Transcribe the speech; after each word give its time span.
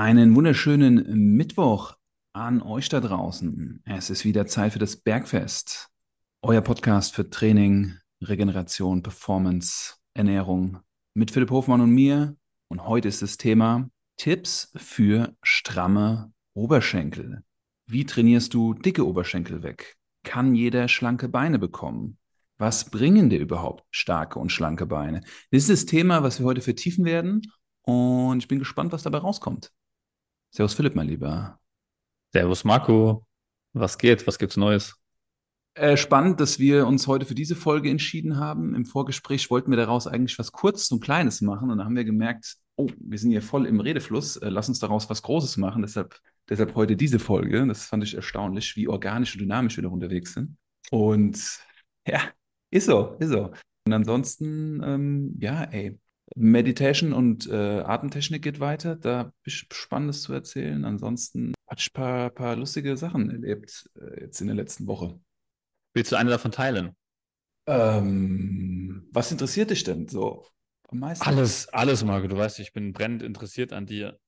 Einen 0.00 0.36
wunderschönen 0.36 1.34
Mittwoch 1.34 1.96
an 2.32 2.62
euch 2.62 2.88
da 2.88 3.00
draußen. 3.00 3.82
Es 3.84 4.10
ist 4.10 4.24
wieder 4.24 4.46
Zeit 4.46 4.72
für 4.72 4.78
das 4.78 4.96
Bergfest. 4.96 5.88
Euer 6.40 6.60
Podcast 6.60 7.16
für 7.16 7.28
Training, 7.28 7.96
Regeneration, 8.22 9.02
Performance, 9.02 9.96
Ernährung 10.14 10.78
mit 11.14 11.32
Philipp 11.32 11.50
Hofmann 11.50 11.80
und 11.80 11.90
mir. 11.90 12.36
Und 12.68 12.86
heute 12.86 13.08
ist 13.08 13.22
das 13.22 13.38
Thema 13.38 13.90
Tipps 14.16 14.72
für 14.76 15.34
stramme 15.42 16.32
Oberschenkel. 16.54 17.42
Wie 17.88 18.06
trainierst 18.06 18.54
du 18.54 18.74
dicke 18.74 19.04
Oberschenkel 19.04 19.64
weg? 19.64 19.96
Kann 20.22 20.54
jeder 20.54 20.86
schlanke 20.86 21.28
Beine 21.28 21.58
bekommen? 21.58 22.18
Was 22.56 22.88
bringen 22.88 23.30
dir 23.30 23.40
überhaupt 23.40 23.82
starke 23.90 24.38
und 24.38 24.52
schlanke 24.52 24.86
Beine? 24.86 25.22
Das 25.50 25.62
ist 25.62 25.70
das 25.70 25.86
Thema, 25.86 26.22
was 26.22 26.38
wir 26.38 26.46
heute 26.46 26.60
vertiefen 26.60 27.04
werden. 27.04 27.42
Und 27.82 28.38
ich 28.38 28.46
bin 28.46 28.60
gespannt, 28.60 28.92
was 28.92 29.02
dabei 29.02 29.18
rauskommt. 29.18 29.72
Servus 30.50 30.74
Philipp, 30.74 30.94
mein 30.94 31.08
Lieber. 31.08 31.58
Servus 32.32 32.64
Marco. 32.64 33.26
Was 33.72 33.98
geht? 33.98 34.26
Was 34.26 34.38
gibt's 34.38 34.56
Neues? 34.56 34.96
Äh, 35.74 35.96
spannend, 35.96 36.40
dass 36.40 36.58
wir 36.58 36.86
uns 36.86 37.06
heute 37.06 37.26
für 37.26 37.34
diese 37.34 37.54
Folge 37.54 37.90
entschieden 37.90 38.38
haben. 38.38 38.74
Im 38.74 38.84
Vorgespräch 38.84 39.50
wollten 39.50 39.70
wir 39.70 39.76
daraus 39.76 40.06
eigentlich 40.06 40.38
was 40.38 40.50
Kurzes 40.50 40.90
und 40.90 41.00
Kleines 41.00 41.40
machen. 41.40 41.70
Und 41.70 41.78
dann 41.78 41.86
haben 41.86 41.96
wir 41.96 42.04
gemerkt, 42.04 42.56
oh, 42.76 42.88
wir 42.98 43.18
sind 43.18 43.30
hier 43.30 43.42
voll 43.42 43.66
im 43.66 43.80
Redefluss. 43.80 44.36
Äh, 44.36 44.48
lass 44.48 44.68
uns 44.68 44.80
daraus 44.80 45.08
was 45.08 45.22
Großes 45.22 45.56
machen. 45.58 45.82
Deshalb, 45.82 46.18
deshalb 46.48 46.74
heute 46.74 46.96
diese 46.96 47.18
Folge. 47.18 47.66
Das 47.66 47.86
fand 47.86 48.02
ich 48.02 48.14
erstaunlich, 48.14 48.74
wie 48.74 48.88
organisch 48.88 49.34
und 49.34 49.42
dynamisch 49.42 49.76
wir 49.76 49.84
da 49.84 49.90
unterwegs 49.90 50.34
sind. 50.34 50.56
Und 50.90 51.38
ja, 52.06 52.22
ist 52.70 52.86
so, 52.86 53.16
ist 53.20 53.30
so. 53.30 53.52
Und 53.86 53.92
ansonsten, 53.92 54.82
ähm, 54.82 55.36
ja, 55.38 55.62
ey, 55.64 55.98
Meditation 56.38 57.12
und 57.12 57.48
äh, 57.48 57.80
Atemtechnik 57.80 58.42
geht 58.42 58.60
weiter. 58.60 58.96
Da 58.96 59.18
habe 59.18 59.32
ich 59.44 59.66
Spannendes 59.72 60.22
zu 60.22 60.32
erzählen. 60.32 60.84
Ansonsten 60.84 61.52
hatte 61.66 61.80
ich 61.80 61.90
ein 61.90 61.94
paar, 61.94 62.30
paar 62.30 62.56
lustige 62.56 62.96
Sachen 62.96 63.30
erlebt 63.30 63.90
äh, 64.00 64.22
jetzt 64.22 64.40
in 64.40 64.46
der 64.46 64.56
letzten 64.56 64.86
Woche. 64.86 65.18
Willst 65.94 66.12
du 66.12 66.16
eine 66.16 66.30
davon 66.30 66.52
teilen? 66.52 66.96
Ähm, 67.66 69.08
was 69.12 69.32
interessiert 69.32 69.70
dich 69.70 69.84
denn 69.84 70.08
so 70.08 70.46
am 70.88 71.00
meisten? 71.00 71.26
Alles, 71.26 71.68
alles, 71.68 72.04
Marco. 72.04 72.28
Du 72.28 72.36
weißt, 72.36 72.60
ich 72.60 72.72
bin 72.72 72.92
brennend 72.92 73.22
interessiert 73.22 73.72
an 73.72 73.86
dir. 73.86 74.18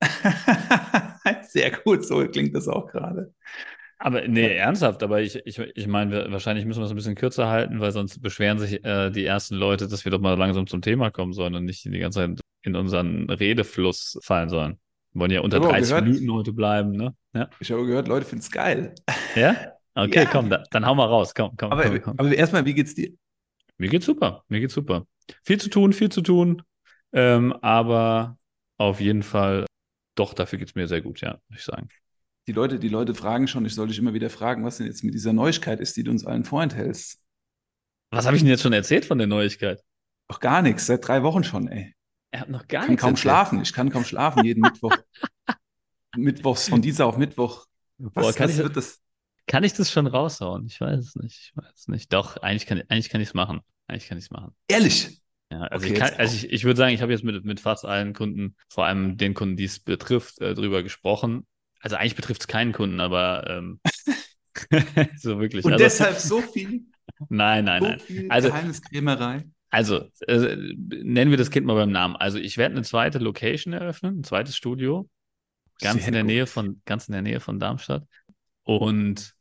Sehr 1.48 1.70
gut, 1.70 2.04
so 2.04 2.26
klingt 2.26 2.54
das 2.54 2.68
auch 2.68 2.88
gerade. 2.88 3.32
Aber 4.04 4.26
nee, 4.26 4.56
ernsthaft, 4.56 5.04
aber 5.04 5.20
ich, 5.20 5.36
ich, 5.46 5.60
ich 5.60 5.86
meine, 5.86 6.26
wahrscheinlich 6.32 6.64
müssen 6.64 6.80
wir 6.80 6.86
es 6.86 6.90
ein 6.90 6.96
bisschen 6.96 7.14
kürzer 7.14 7.48
halten, 7.48 7.78
weil 7.78 7.92
sonst 7.92 8.20
beschweren 8.20 8.58
sich 8.58 8.84
äh, 8.84 9.10
die 9.10 9.24
ersten 9.24 9.54
Leute, 9.54 9.86
dass 9.86 10.04
wir 10.04 10.10
doch 10.10 10.20
mal 10.20 10.36
langsam 10.36 10.66
zum 10.66 10.82
Thema 10.82 11.12
kommen 11.12 11.32
sollen 11.32 11.54
und 11.54 11.66
nicht 11.66 11.84
die 11.84 11.98
ganze 12.00 12.18
Zeit 12.18 12.40
in 12.62 12.74
unseren 12.74 13.30
Redefluss 13.30 14.18
fallen 14.20 14.48
sollen. 14.48 14.80
Wir 15.12 15.20
wollen 15.20 15.30
ja 15.30 15.40
unter 15.40 15.60
30 15.60 15.88
gehört, 15.88 16.04
Minuten 16.06 16.32
heute 16.32 16.52
bleiben, 16.52 16.90
ne? 16.90 17.14
Ja. 17.32 17.48
Ich 17.60 17.70
habe 17.70 17.86
gehört, 17.86 18.08
Leute 18.08 18.26
finden 18.26 18.42
es 18.42 18.50
geil. 18.50 18.94
Ja? 19.36 19.56
Okay, 19.94 20.22
ja. 20.22 20.24
komm, 20.24 20.48
da, 20.48 20.64
dann 20.70 20.86
hau 20.86 20.94
mal 20.94 21.04
raus. 21.04 21.34
Komm, 21.34 21.54
komm, 21.54 21.70
aber, 21.70 21.84
komm, 21.84 22.00
komm. 22.00 22.14
aber 22.16 22.34
erstmal, 22.34 22.64
wie 22.64 22.72
geht's 22.72 22.94
dir? 22.94 23.10
Mir 23.76 23.90
geht's 23.90 24.06
super. 24.06 24.42
Mir 24.48 24.60
geht's 24.60 24.72
super. 24.72 25.06
Viel 25.44 25.60
zu 25.60 25.68
tun, 25.68 25.92
viel 25.92 26.08
zu 26.08 26.22
tun. 26.22 26.62
Ähm, 27.12 27.52
aber 27.60 28.38
auf 28.78 29.02
jeden 29.02 29.22
Fall, 29.22 29.66
doch, 30.14 30.32
dafür 30.32 30.58
geht's 30.58 30.74
mir 30.74 30.88
sehr 30.88 31.02
gut, 31.02 31.20
ja, 31.20 31.32
würde 31.32 31.58
ich 31.58 31.64
sagen 31.64 31.90
die 32.46 32.52
Leute, 32.52 32.78
die 32.78 32.88
Leute 32.88 33.14
fragen 33.14 33.46
schon, 33.46 33.64
ich 33.64 33.74
soll 33.74 33.88
dich 33.88 33.98
immer 33.98 34.14
wieder 34.14 34.30
fragen, 34.30 34.64
was 34.64 34.78
denn 34.78 34.86
jetzt 34.86 35.04
mit 35.04 35.14
dieser 35.14 35.32
Neuigkeit 35.32 35.80
ist, 35.80 35.96
die 35.96 36.02
du 36.02 36.10
uns 36.10 36.26
allen 36.26 36.44
vorenthältst. 36.44 37.20
Was 38.10 38.26
habe 38.26 38.36
ich 38.36 38.42
denn 38.42 38.50
jetzt 38.50 38.62
schon 38.62 38.72
erzählt 38.72 39.04
von 39.04 39.18
der 39.18 39.26
Neuigkeit? 39.26 39.80
Doch 40.28 40.40
gar 40.40 40.62
nichts, 40.62 40.86
seit 40.86 41.06
drei 41.06 41.22
Wochen 41.22 41.44
schon, 41.44 41.68
ey. 41.68 41.94
Er 42.30 42.40
hat 42.40 42.48
noch 42.48 42.66
gar 42.66 42.82
ich 42.82 42.88
kann 42.88 42.96
kaum 42.96 43.10
erzählt. 43.10 43.22
schlafen, 43.22 43.62
ich 43.62 43.72
kann 43.72 43.90
kaum 43.90 44.04
schlafen 44.04 44.44
jeden 44.44 44.60
Mittwoch. 44.60 44.96
Mittwochs, 46.16 46.68
von 46.68 46.82
dieser 46.82 47.06
auf 47.06 47.16
Mittwoch. 47.16 47.66
Was, 47.98 48.12
Boah, 48.12 48.32
kann, 48.32 48.48
was 48.48 48.56
ich, 48.56 48.62
wird 48.62 48.76
das? 48.76 49.00
kann 49.46 49.64
ich 49.64 49.72
das 49.74 49.90
schon 49.90 50.06
raushauen? 50.06 50.66
Ich 50.66 50.80
weiß 50.80 50.98
es 50.98 51.16
nicht. 51.16 51.38
Ich 51.38 51.56
weiß 51.56 51.72
es 51.74 51.88
nicht. 51.88 52.12
Doch, 52.12 52.36
eigentlich 52.38 52.66
kann, 52.66 52.82
eigentlich 52.88 53.08
kann 53.08 53.20
ich 53.20 53.28
es 53.28 53.34
machen. 53.34 53.60
Eigentlich 53.86 54.08
kann 54.08 54.18
ich 54.18 54.24
es 54.24 54.30
machen. 54.30 54.54
Ehrlich? 54.68 55.22
Ja, 55.50 55.60
also, 55.62 55.84
okay, 55.84 55.94
ich, 55.94 56.00
kann, 56.00 56.14
also 56.14 56.34
ich, 56.34 56.50
ich 56.50 56.64
würde 56.64 56.78
sagen, 56.78 56.94
ich 56.94 57.02
habe 57.02 57.12
jetzt 57.12 57.24
mit, 57.24 57.44
mit 57.44 57.60
fast 57.60 57.84
allen 57.84 58.14
Kunden, 58.14 58.56
vor 58.68 58.86
allem 58.86 59.18
den 59.18 59.34
Kunden, 59.34 59.56
die 59.56 59.64
es 59.64 59.80
betrifft, 59.80 60.40
äh, 60.40 60.54
drüber 60.54 60.82
gesprochen. 60.82 61.46
Also 61.82 61.96
eigentlich 61.96 62.16
betrifft 62.16 62.42
es 62.42 62.46
keinen 62.46 62.72
Kunden, 62.72 63.00
aber 63.00 63.44
ähm, 63.50 63.80
so 65.16 65.38
wirklich. 65.40 65.64
Und 65.64 65.72
also, 65.72 65.84
deshalb 65.84 66.16
so 66.16 66.40
viel. 66.40 66.82
Nein, 67.28 67.64
nein, 67.64 67.82
so 67.82 67.88
nein. 67.88 68.00
Viel 68.00 68.30
also 68.30 68.48
Geheimniskrämerei. 68.48 69.44
Also 69.70 70.08
äh, 70.28 70.56
nennen 70.56 71.30
wir 71.30 71.38
das 71.38 71.50
Kind 71.50 71.66
mal 71.66 71.74
beim 71.74 71.90
Namen. 71.90 72.14
Also 72.16 72.38
ich 72.38 72.56
werde 72.56 72.76
eine 72.76 72.84
zweite 72.84 73.18
Location 73.18 73.72
eröffnen, 73.72 74.20
ein 74.20 74.24
zweites 74.24 74.56
Studio, 74.56 75.08
ganz 75.80 76.00
Sehr 76.00 76.08
in 76.08 76.12
der 76.14 76.22
gut. 76.22 76.30
Nähe 76.30 76.46
von 76.46 76.82
ganz 76.84 77.08
in 77.08 77.12
der 77.12 77.22
Nähe 77.22 77.40
von 77.40 77.58
Darmstadt. 77.58 78.06
Und 78.64 79.34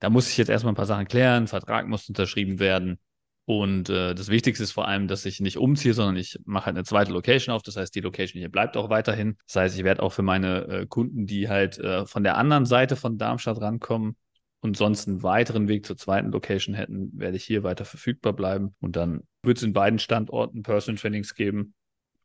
da 0.00 0.10
muss 0.10 0.30
ich 0.30 0.36
jetzt 0.36 0.48
erstmal 0.48 0.72
ein 0.72 0.76
paar 0.76 0.86
Sachen 0.86 1.06
klären. 1.06 1.46
Vertrag 1.46 1.86
muss 1.86 2.08
unterschrieben 2.08 2.58
werden. 2.58 2.98
Und 3.46 3.88
äh, 3.90 4.12
das 4.14 4.28
Wichtigste 4.28 4.64
ist 4.64 4.72
vor 4.72 4.88
allem, 4.88 5.06
dass 5.06 5.24
ich 5.24 5.40
nicht 5.40 5.56
umziehe, 5.56 5.94
sondern 5.94 6.16
ich 6.16 6.36
mache 6.46 6.66
halt 6.66 6.76
eine 6.76 6.84
zweite 6.84 7.12
Location 7.12 7.54
auf. 7.54 7.62
Das 7.62 7.76
heißt, 7.76 7.94
die 7.94 8.00
Location 8.00 8.40
hier 8.40 8.50
bleibt 8.50 8.76
auch 8.76 8.90
weiterhin. 8.90 9.38
Das 9.46 9.56
heißt, 9.56 9.78
ich 9.78 9.84
werde 9.84 10.02
auch 10.02 10.12
für 10.12 10.22
meine 10.22 10.66
äh, 10.66 10.86
Kunden, 10.86 11.26
die 11.26 11.48
halt 11.48 11.78
äh, 11.78 12.06
von 12.06 12.24
der 12.24 12.36
anderen 12.36 12.66
Seite 12.66 12.96
von 12.96 13.18
Darmstadt 13.18 13.60
rankommen 13.60 14.16
und 14.60 14.76
sonst 14.76 15.06
einen 15.06 15.22
weiteren 15.22 15.68
Weg 15.68 15.86
zur 15.86 15.96
zweiten 15.96 16.32
Location 16.32 16.74
hätten, 16.74 17.12
werde 17.14 17.36
ich 17.36 17.44
hier 17.44 17.62
weiter 17.62 17.84
verfügbar 17.84 18.32
bleiben. 18.32 18.74
Und 18.80 18.96
dann 18.96 19.22
wird 19.44 19.58
es 19.58 19.62
in 19.62 19.72
beiden 19.72 20.00
Standorten 20.00 20.64
Personal 20.64 21.00
Trainings 21.00 21.36
geben. 21.36 21.74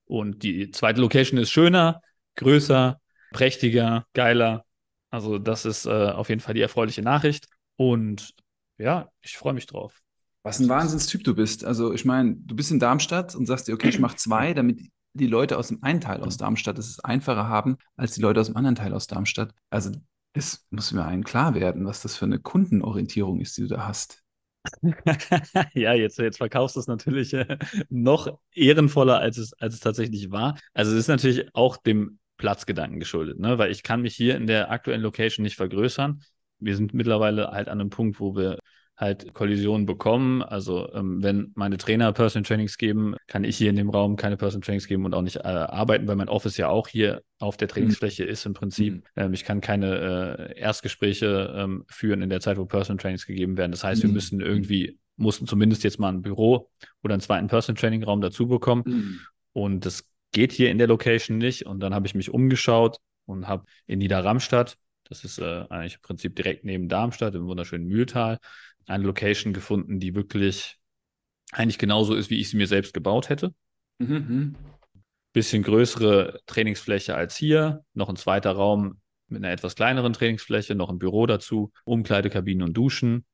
Und 0.06 0.42
die 0.42 0.72
zweite 0.72 1.02
Location 1.02 1.40
ist 1.40 1.52
schöner, 1.52 2.02
größer, 2.36 3.00
prächtiger, 3.32 4.08
geiler. 4.14 4.66
Also 5.12 5.38
das 5.38 5.66
ist 5.66 5.86
äh, 5.86 5.90
auf 5.90 6.30
jeden 6.30 6.42
Fall 6.42 6.56
die 6.56 6.62
erfreuliche 6.62 7.04
Nachricht. 7.04 7.46
Und 7.76 8.34
ja, 8.80 9.12
ich 9.22 9.38
freue 9.38 9.54
mich 9.54 9.68
drauf. 9.68 10.01
Was 10.44 10.60
ein 10.60 10.70
Wahnsinnstyp 10.70 11.24
du 11.24 11.36
bist. 11.36 11.64
Also 11.64 11.94
ich 11.94 12.06
meine, 12.06 12.36
du 12.36 12.56
bist 12.56 12.72
in 12.72 12.80
Darmstadt 12.80 13.36
und 13.36 13.46
sagst 13.46 13.68
dir, 13.68 13.74
okay, 13.74 13.90
ich 13.90 14.00
mache 14.00 14.16
zwei, 14.16 14.54
damit 14.54 14.90
die 15.14 15.28
Leute 15.28 15.58
aus 15.58 15.68
dem 15.68 15.84
einen 15.84 16.02
Teil 16.02 16.22
aus 16.22 16.38
Darmstadt 16.38 16.80
es 16.80 17.00
einfacher 17.00 17.48
haben, 17.48 17.78
als 17.96 18.14
die 18.14 18.22
Leute 18.22 18.40
aus 18.40 18.48
dem 18.48 18.58
anderen 18.58 18.76
Teil 18.76 18.94
aus 18.94 19.08
Darmstadt. 19.08 19.54
Also 19.70 19.92
das 20.34 20.66
muss 20.70 20.92
mir 20.94 21.06
allen 21.06 21.24
klar 21.24 21.54
werden, 21.54 21.86
was 21.86 22.02
das 22.02 22.16
für 22.16 22.26
eine 22.26 22.40
Kundenorientierung 22.40 23.40
ist, 23.42 23.58
die 23.58 23.62
du 23.62 23.68
da 23.68 23.88
hast. 23.88 24.24
ja, 25.74 25.94
jetzt, 25.94 26.18
jetzt 26.20 26.38
verkaufst 26.38 26.76
du 26.76 26.80
es 26.80 26.88
natürlich 26.88 27.34
äh, 27.34 27.58
noch 27.90 28.40
ehrenvoller, 28.54 29.20
als 29.20 29.38
es, 29.38 29.54
als 29.54 29.74
es 29.74 29.80
tatsächlich 29.80 30.32
war. 30.32 30.58
Also 30.74 30.92
es 30.92 31.00
ist 31.00 31.08
natürlich 31.08 31.54
auch 31.54 31.78
dem 31.78 32.20
Platzgedanken 32.38 33.00
geschuldet, 33.00 33.40
ne? 33.40 33.58
weil 33.58 33.72
ich 33.72 33.84
kann 33.84 34.02
mich 34.02 34.16
hier 34.16 34.36
in 34.36 34.48
der 34.48 34.72
aktuellen 34.72 35.02
Location 35.02 35.44
nicht 35.44 35.56
vergrößern. 35.56 36.24
Wir 36.60 36.76
sind 36.76 36.94
mittlerweile 36.94 37.52
halt 37.52 37.70
an 37.70 37.82
einem 37.82 37.90
Punkt, 37.90 38.20
wo 38.20 38.36
wir 38.36 38.60
halt 39.02 39.34
Kollisionen 39.34 39.88
bekommen. 39.88 40.44
Also 40.44 40.94
ähm, 40.94 41.24
wenn 41.24 41.52
meine 41.56 41.78
Trainer 41.78 42.14
Personal 42.14 42.46
Trainings 42.46 42.78
geben, 42.78 43.16
kann 43.26 43.44
ich 43.44 43.58
hier 43.58 43.72
in 43.72 43.76
dem 43.76 43.90
Raum 43.90 44.16
keine 44.16 44.38
Personal 44.38 44.64
Trainings 44.64 44.88
geben 44.88 45.06
und 45.06 45.16
auch 45.16 45.24
nicht 45.24 45.38
äh, 45.38 45.48
arbeiten, 45.48 46.08
weil 46.08 46.16
mein 46.16 46.30
Office 46.30 46.56
ja 46.58 46.70
auch 46.70 46.88
hier 46.88 47.24
auf 47.40 47.58
der 47.58 47.68
Trainingsfläche 47.68 48.24
mhm. 48.24 48.30
ist 48.30 48.46
im 48.46 48.54
Prinzip. 48.54 48.94
Mhm. 48.94 49.04
Ähm, 49.16 49.34
ich 49.34 49.44
kann 49.44 49.60
keine 49.60 50.54
äh, 50.54 50.60
Erstgespräche 50.60 51.52
ähm, 51.58 51.84
führen 51.88 52.22
in 52.22 52.30
der 52.30 52.42
Zeit, 52.42 52.58
wo 52.58 52.66
Personal 52.66 53.02
Trainings 53.02 53.26
gegeben 53.26 53.58
werden. 53.58 53.72
Das 53.72 53.84
heißt, 53.84 54.04
mhm. 54.04 54.10
wir 54.10 54.14
müssen 54.14 54.40
irgendwie, 54.40 55.00
mussten 55.18 55.48
zumindest 55.48 55.84
jetzt 55.84 56.00
mal 56.00 56.10
ein 56.10 56.22
Büro 56.22 56.70
oder 57.02 57.16
einen 57.16 57.22
zweiten 57.22 57.48
Personal 57.48 57.82
Training 57.82 58.04
Raum 58.04 58.22
dazu 58.22 58.48
bekommen. 58.48 58.84
Mhm. 58.86 59.20
Und 59.54 59.86
das 59.88 60.06
geht 60.32 60.52
hier 60.52 60.70
in 60.70 60.78
der 60.78 60.88
Location 60.88 61.40
nicht. 61.40 61.66
Und 61.66 61.80
dann 61.80 61.96
habe 61.96 62.06
ich 62.06 62.14
mich 62.14 62.32
umgeschaut 62.32 62.98
und 63.26 63.48
habe 63.48 63.66
in 63.88 63.98
Niederramstadt 63.98 64.78
das 65.12 65.26
ist 65.26 65.40
äh, 65.40 65.66
eigentlich 65.70 65.96
im 65.96 66.02
Prinzip 66.02 66.38
direkt 66.38 66.64
neben 66.64 66.88
Darmstadt 66.88 67.36
im 67.36 67.46
wunderschönen 67.46 67.86
Mühltal 67.86 68.40
eine 68.88 69.04
Location 69.04 69.54
gefunden, 69.54 70.00
die 70.00 70.16
wirklich 70.16 70.78
eigentlich 71.52 71.78
genauso 71.78 72.16
ist, 72.16 72.30
wie 72.30 72.40
ich 72.40 72.50
sie 72.50 72.58
mir 72.58 72.68
selbst 72.68 72.94
gebaut 72.94 73.30
hätte. 73.30 73.54
Mhm. 74.00 74.16
mhm. 74.16 74.56
Bisschen 75.34 75.64
größere 75.64 76.42
Trainingsfläche 76.46 77.16
als 77.16 77.38
hier, 77.38 77.86
noch 77.94 78.10
ein 78.10 78.18
zweiter 78.18 78.52
Raum 78.52 79.00
mit 79.30 79.42
einer 79.42 79.54
etwas 79.54 79.76
kleineren 79.76 80.12
Trainingsfläche, 80.12 80.76
noch 80.76 80.90
ein 80.90 81.00
Büro 81.00 81.26
dazu, 81.26 81.72
Umkleidekabinen 81.86 82.68
und 82.68 82.74
Duschen. 82.74 83.26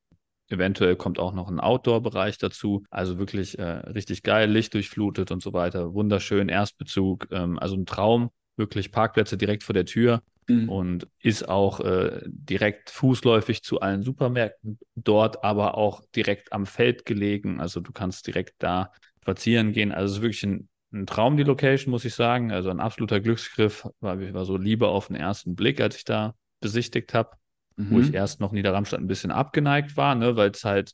Eventuell 0.48 0.96
kommt 0.96 1.18
auch 1.18 1.34
noch 1.34 1.50
ein 1.50 1.60
Outdoor-Bereich 1.60 2.38
dazu. 2.38 2.84
Also 2.92 3.18
wirklich 3.18 3.58
äh, 3.58 3.64
richtig 3.64 4.22
geil, 4.22 4.48
Licht 4.50 4.76
durchflutet 4.76 5.32
und 5.32 5.42
so 5.42 5.54
weiter. 5.54 5.94
Wunderschön, 5.96 6.50
Erstbezug. 6.50 7.28
Ähm, 7.32 7.58
also 7.58 7.76
ein 7.76 7.88
Traum. 7.88 8.30
Wirklich 8.58 8.92
Parkplätze 8.92 9.36
direkt 9.36 9.64
vor 9.64 9.74
der 9.74 9.86
Tür 9.86 10.22
mhm. 10.48 10.70
und 10.70 11.08
ist 11.22 11.48
auch 11.48 11.80
äh, 11.80 12.22
direkt 12.26 12.90
fußläufig 12.90 13.64
zu 13.64 13.82
allen 13.82 14.04
Supermärkten 14.04 14.80
dort, 14.96 15.44
aber 15.44 15.78
auch 15.78 16.04
direkt 16.16 16.54
am 16.54 16.66
Feld 16.66 17.06
gelegen. 17.06 17.60
Also 17.60 17.80
du 17.80 17.92
kannst 17.92 18.28
direkt 18.28 18.56
da 18.60 18.92
spazieren 19.22 19.74
gehen. 19.74 19.92
Also 19.92 20.12
es 20.12 20.18
ist 20.18 20.22
wirklich 20.22 20.44
ein, 20.44 20.70
ein 20.94 21.06
Traum, 21.06 21.38
die 21.38 21.44
Location, 21.44 21.92
muss 21.92 22.06
ich 22.06 22.16
sagen. 22.16 22.52
Also 22.52 22.70
ein 22.70 22.80
absoluter 22.80 23.20
Glücksgriff, 23.20 23.88
weil 24.00 24.24
ich 24.24 24.34
war 24.34 24.46
so 24.46 24.58
Liebe 24.58 24.88
auf 24.88 25.08
den 25.08 25.16
ersten 25.16 25.56
Blick, 25.56 25.82
als 25.82 25.98
ich 25.98 26.06
da 26.06 26.34
besichtigt 26.62 27.14
habe, 27.14 27.32
mhm. 27.76 27.92
wo 27.92 28.00
ich 28.00 28.14
erst 28.14 28.40
noch 28.40 28.52
Niederramstadt 28.52 29.00
ein 29.00 29.08
bisschen 29.08 29.32
abgeneigt 29.32 29.98
war, 29.98 30.16
ne, 30.16 30.36
weil 30.36 30.52
es 30.52 30.64
halt 30.64 30.94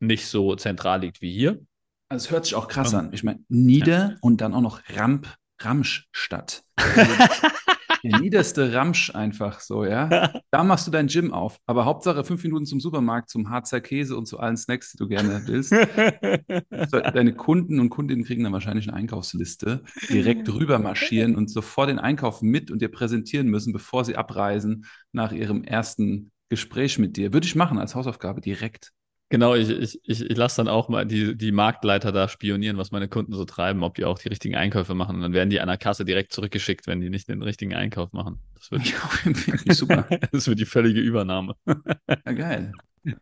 nicht 0.00 0.26
so 0.26 0.54
zentral 0.56 1.00
liegt 1.00 1.20
wie 1.20 1.32
hier. 1.32 1.60
Also 2.08 2.26
es 2.26 2.30
hört 2.30 2.44
sich 2.44 2.54
auch 2.54 2.68
krass 2.68 2.92
um, 2.92 3.00
an. 3.00 3.12
Ich 3.12 3.24
meine, 3.24 3.40
Nieder 3.48 4.10
ja. 4.10 4.16
und 4.20 4.40
dann 4.40 4.54
auch 4.54 4.60
noch 4.60 4.80
Ramp, 4.94 5.34
Ramschstadt. 5.58 6.62
Der 8.04 8.20
niederste 8.20 8.74
Ramsch 8.74 9.14
einfach 9.14 9.60
so, 9.60 9.84
ja. 9.84 10.30
Da 10.50 10.62
machst 10.62 10.86
du 10.86 10.90
dein 10.90 11.06
Gym 11.06 11.32
auf. 11.32 11.58
Aber 11.66 11.86
Hauptsache 11.86 12.22
fünf 12.22 12.44
Minuten 12.44 12.66
zum 12.66 12.78
Supermarkt, 12.78 13.30
zum 13.30 13.48
Harzer 13.48 13.80
Käse 13.80 14.16
und 14.16 14.26
zu 14.26 14.38
allen 14.38 14.58
Snacks, 14.58 14.92
die 14.92 14.98
du 14.98 15.08
gerne 15.08 15.42
willst. 15.46 15.72
Deine 17.14 17.34
Kunden 17.34 17.80
und 17.80 17.88
Kundinnen 17.88 18.24
kriegen 18.24 18.44
dann 18.44 18.52
wahrscheinlich 18.52 18.88
eine 18.88 18.96
Einkaufsliste, 18.96 19.82
direkt 20.10 20.52
rüber 20.52 20.78
marschieren 20.78 21.34
und 21.34 21.50
sofort 21.50 21.88
den 21.88 21.98
Einkauf 21.98 22.42
mit 22.42 22.70
und 22.70 22.82
dir 22.82 22.90
präsentieren 22.90 23.48
müssen, 23.48 23.72
bevor 23.72 24.04
sie 24.04 24.16
abreisen 24.16 24.84
nach 25.12 25.32
ihrem 25.32 25.64
ersten 25.64 26.30
Gespräch 26.50 26.98
mit 26.98 27.16
dir. 27.16 27.32
Würde 27.32 27.46
ich 27.46 27.56
machen 27.56 27.78
als 27.78 27.94
Hausaufgabe 27.94 28.42
direkt. 28.42 28.92
Genau, 29.34 29.56
ich, 29.56 29.68
ich, 29.68 30.00
ich, 30.04 30.30
ich 30.30 30.36
lasse 30.36 30.58
dann 30.58 30.68
auch 30.68 30.88
mal 30.88 31.04
die, 31.04 31.36
die 31.36 31.50
Marktleiter 31.50 32.12
da 32.12 32.28
spionieren, 32.28 32.78
was 32.78 32.92
meine 32.92 33.08
Kunden 33.08 33.32
so 33.32 33.44
treiben, 33.44 33.82
ob 33.82 33.96
die 33.96 34.04
auch 34.04 34.16
die 34.16 34.28
richtigen 34.28 34.54
Einkäufe 34.54 34.94
machen. 34.94 35.16
Und 35.16 35.22
dann 35.22 35.32
werden 35.32 35.50
die 35.50 35.58
an 35.58 35.66
der 35.66 35.76
Kasse 35.76 36.04
direkt 36.04 36.32
zurückgeschickt, 36.32 36.86
wenn 36.86 37.00
die 37.00 37.10
nicht 37.10 37.28
den 37.28 37.42
richtigen 37.42 37.74
Einkauf 37.74 38.12
machen. 38.12 38.38
Das 38.54 38.70
wird, 38.70 38.82
ja, 38.86 39.74
super. 39.74 40.06
das 40.30 40.46
wird 40.46 40.60
die 40.60 40.66
völlige 40.66 41.00
Übernahme. 41.00 41.56
Ja, 41.66 42.32
geil. 42.32 42.70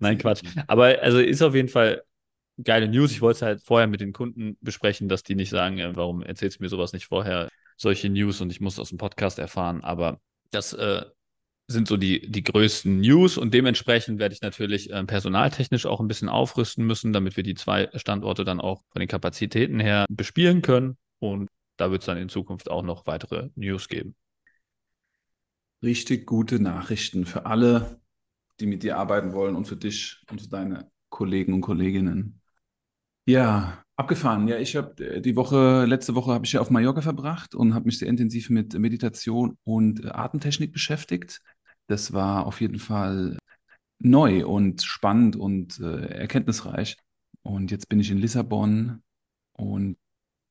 Nein, 0.00 0.19
Quatsch. 0.19 0.43
Aber 0.67 1.00
also 1.00 1.19
ist 1.19 1.41
auf 1.41 1.55
jeden 1.55 1.70
Fall 1.70 2.03
geile 2.62 2.88
News. 2.88 3.11
Ich 3.12 3.23
wollte 3.23 3.37
es 3.37 3.43
halt 3.43 3.62
vorher 3.62 3.87
mit 3.87 4.03
den 4.03 4.12
Kunden 4.12 4.59
besprechen, 4.61 5.09
dass 5.09 5.23
die 5.23 5.35
nicht 5.35 5.49
sagen, 5.49 5.79
äh, 5.79 5.97
warum 5.97 6.23
erzählst 6.23 6.59
du 6.59 6.64
mir 6.64 6.69
sowas 6.69 6.93
nicht 6.93 7.06
vorher, 7.06 7.49
solche 7.79 8.11
News 8.11 8.43
und 8.43 8.53
ich 8.53 8.61
muss 8.61 8.79
aus 8.79 8.91
dem 8.91 8.99
Podcast 8.99 9.38
erfahren. 9.38 9.82
Aber 9.82 10.20
das 10.50 10.75
äh, 10.75 11.06
sind 11.73 11.89
so 11.89 11.97
die, 11.97 12.31
die 12.31 12.43
größten 12.45 13.01
News 13.01 13.39
und 13.39 13.53
dementsprechend 13.53 14.19
werde 14.19 14.35
ich 14.35 14.43
natürlich 14.43 14.91
äh, 14.91 15.05
personaltechnisch 15.05 15.87
auch 15.87 16.01
ein 16.01 16.09
bisschen 16.09 16.29
aufrüsten 16.29 16.87
müssen, 16.87 17.13
damit 17.13 17.37
wir 17.37 17.43
die 17.43 17.55
zwei 17.55 17.91
Standorte 17.95 18.45
dann 18.45 18.61
auch 18.61 18.83
von 18.91 19.01
den 19.01 19.09
Kapazitäten 19.09 19.81
her 19.81 20.07
bespielen 20.09 20.63
können. 20.63 20.97
Und 21.19 21.51
da 21.77 21.91
wird 21.91 22.03
es 22.03 22.07
dann 22.07 22.19
in 22.19 22.29
Zukunft 22.29 22.71
auch 22.71 22.83
noch 22.83 23.07
weitere 23.07 23.51
News 23.55 23.89
geben. 23.89 24.15
Richtig 25.83 26.27
gute 26.27 26.61
Nachrichten 26.61 27.27
für 27.27 27.47
alle, 27.47 28.01
die 28.61 28.67
mit 28.67 28.83
dir 28.85 28.99
arbeiten 28.99 29.33
wollen 29.33 29.57
und 29.57 29.67
für 29.67 29.77
dich 29.77 30.23
und 30.31 30.41
für 30.41 30.49
deine 30.49 30.91
Kollegen 31.09 31.55
und 31.55 31.63
Kolleginnen. 31.63 32.41
Ja, 33.27 33.85
abgefahren. 33.97 34.49
Ja, 34.49 34.59
ich 34.59 34.77
habe 34.77 35.05
äh, 35.05 35.21
die 35.21 35.37
Woche, 35.37 35.85
letzte 35.87 36.15
Woche 36.15 36.33
habe 36.33 36.45
ich 36.45 36.53
ja 36.53 36.61
auf 36.61 36.71
Mallorca 36.71 37.03
verbracht 37.03 37.55
und 37.55 37.75
habe 37.75 37.87
mich 37.87 37.99
sehr 37.99 38.09
intensiv 38.09 38.51
mit 38.51 38.77
Meditation 38.79 39.57
und 39.65 40.05
äh, 40.05 40.09
Atemtechnik 40.09 40.73
beschäftigt. 40.73 41.41
Das 41.93 42.15
war 42.15 42.47
auf 42.47 42.62
jeden 42.62 42.79
Fall 42.79 43.37
neu 43.99 44.47
und 44.47 44.81
spannend 44.81 45.37
und 45.37 45.79
äh, 45.79 46.06
erkenntnisreich. 46.06 46.97
Und 47.43 47.71
jetzt 47.71 47.91
bin 47.91 48.00
ich 48.00 48.11
in 48.11 48.17
Lissabon 48.17 49.03
und 49.53 49.99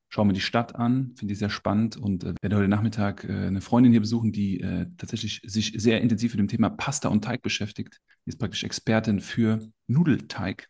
schaue 0.10 0.28
mir 0.28 0.34
die 0.34 0.40
Stadt 0.40 0.76
an, 0.76 1.16
finde 1.16 1.32
die 1.32 1.40
sehr 1.40 1.50
spannend 1.50 1.98
und 1.98 2.24
äh, 2.26 2.36
werde 2.44 2.58
heute 2.58 2.68
Nachmittag 2.68 3.24
äh, 3.24 3.48
eine 3.48 3.60
Freundin 3.60 3.92
hier 3.92 4.02
besuchen, 4.02 4.32
die 4.32 4.60
äh, 4.60 4.86
tatsächlich 4.98 5.42
sich 5.44 5.74
sehr 5.78 6.00
intensiv 6.00 6.34
mit 6.34 6.42
dem 6.42 6.48
Thema 6.48 6.70
Pasta 6.70 7.10
und 7.10 7.24
Teig 7.24 7.42
beschäftigt. 7.42 8.00
Die 8.28 8.30
ist 8.30 8.38
praktisch 8.38 8.64
Expertin 8.64 9.20
für 9.20 9.68
Nudelteig 9.88 10.68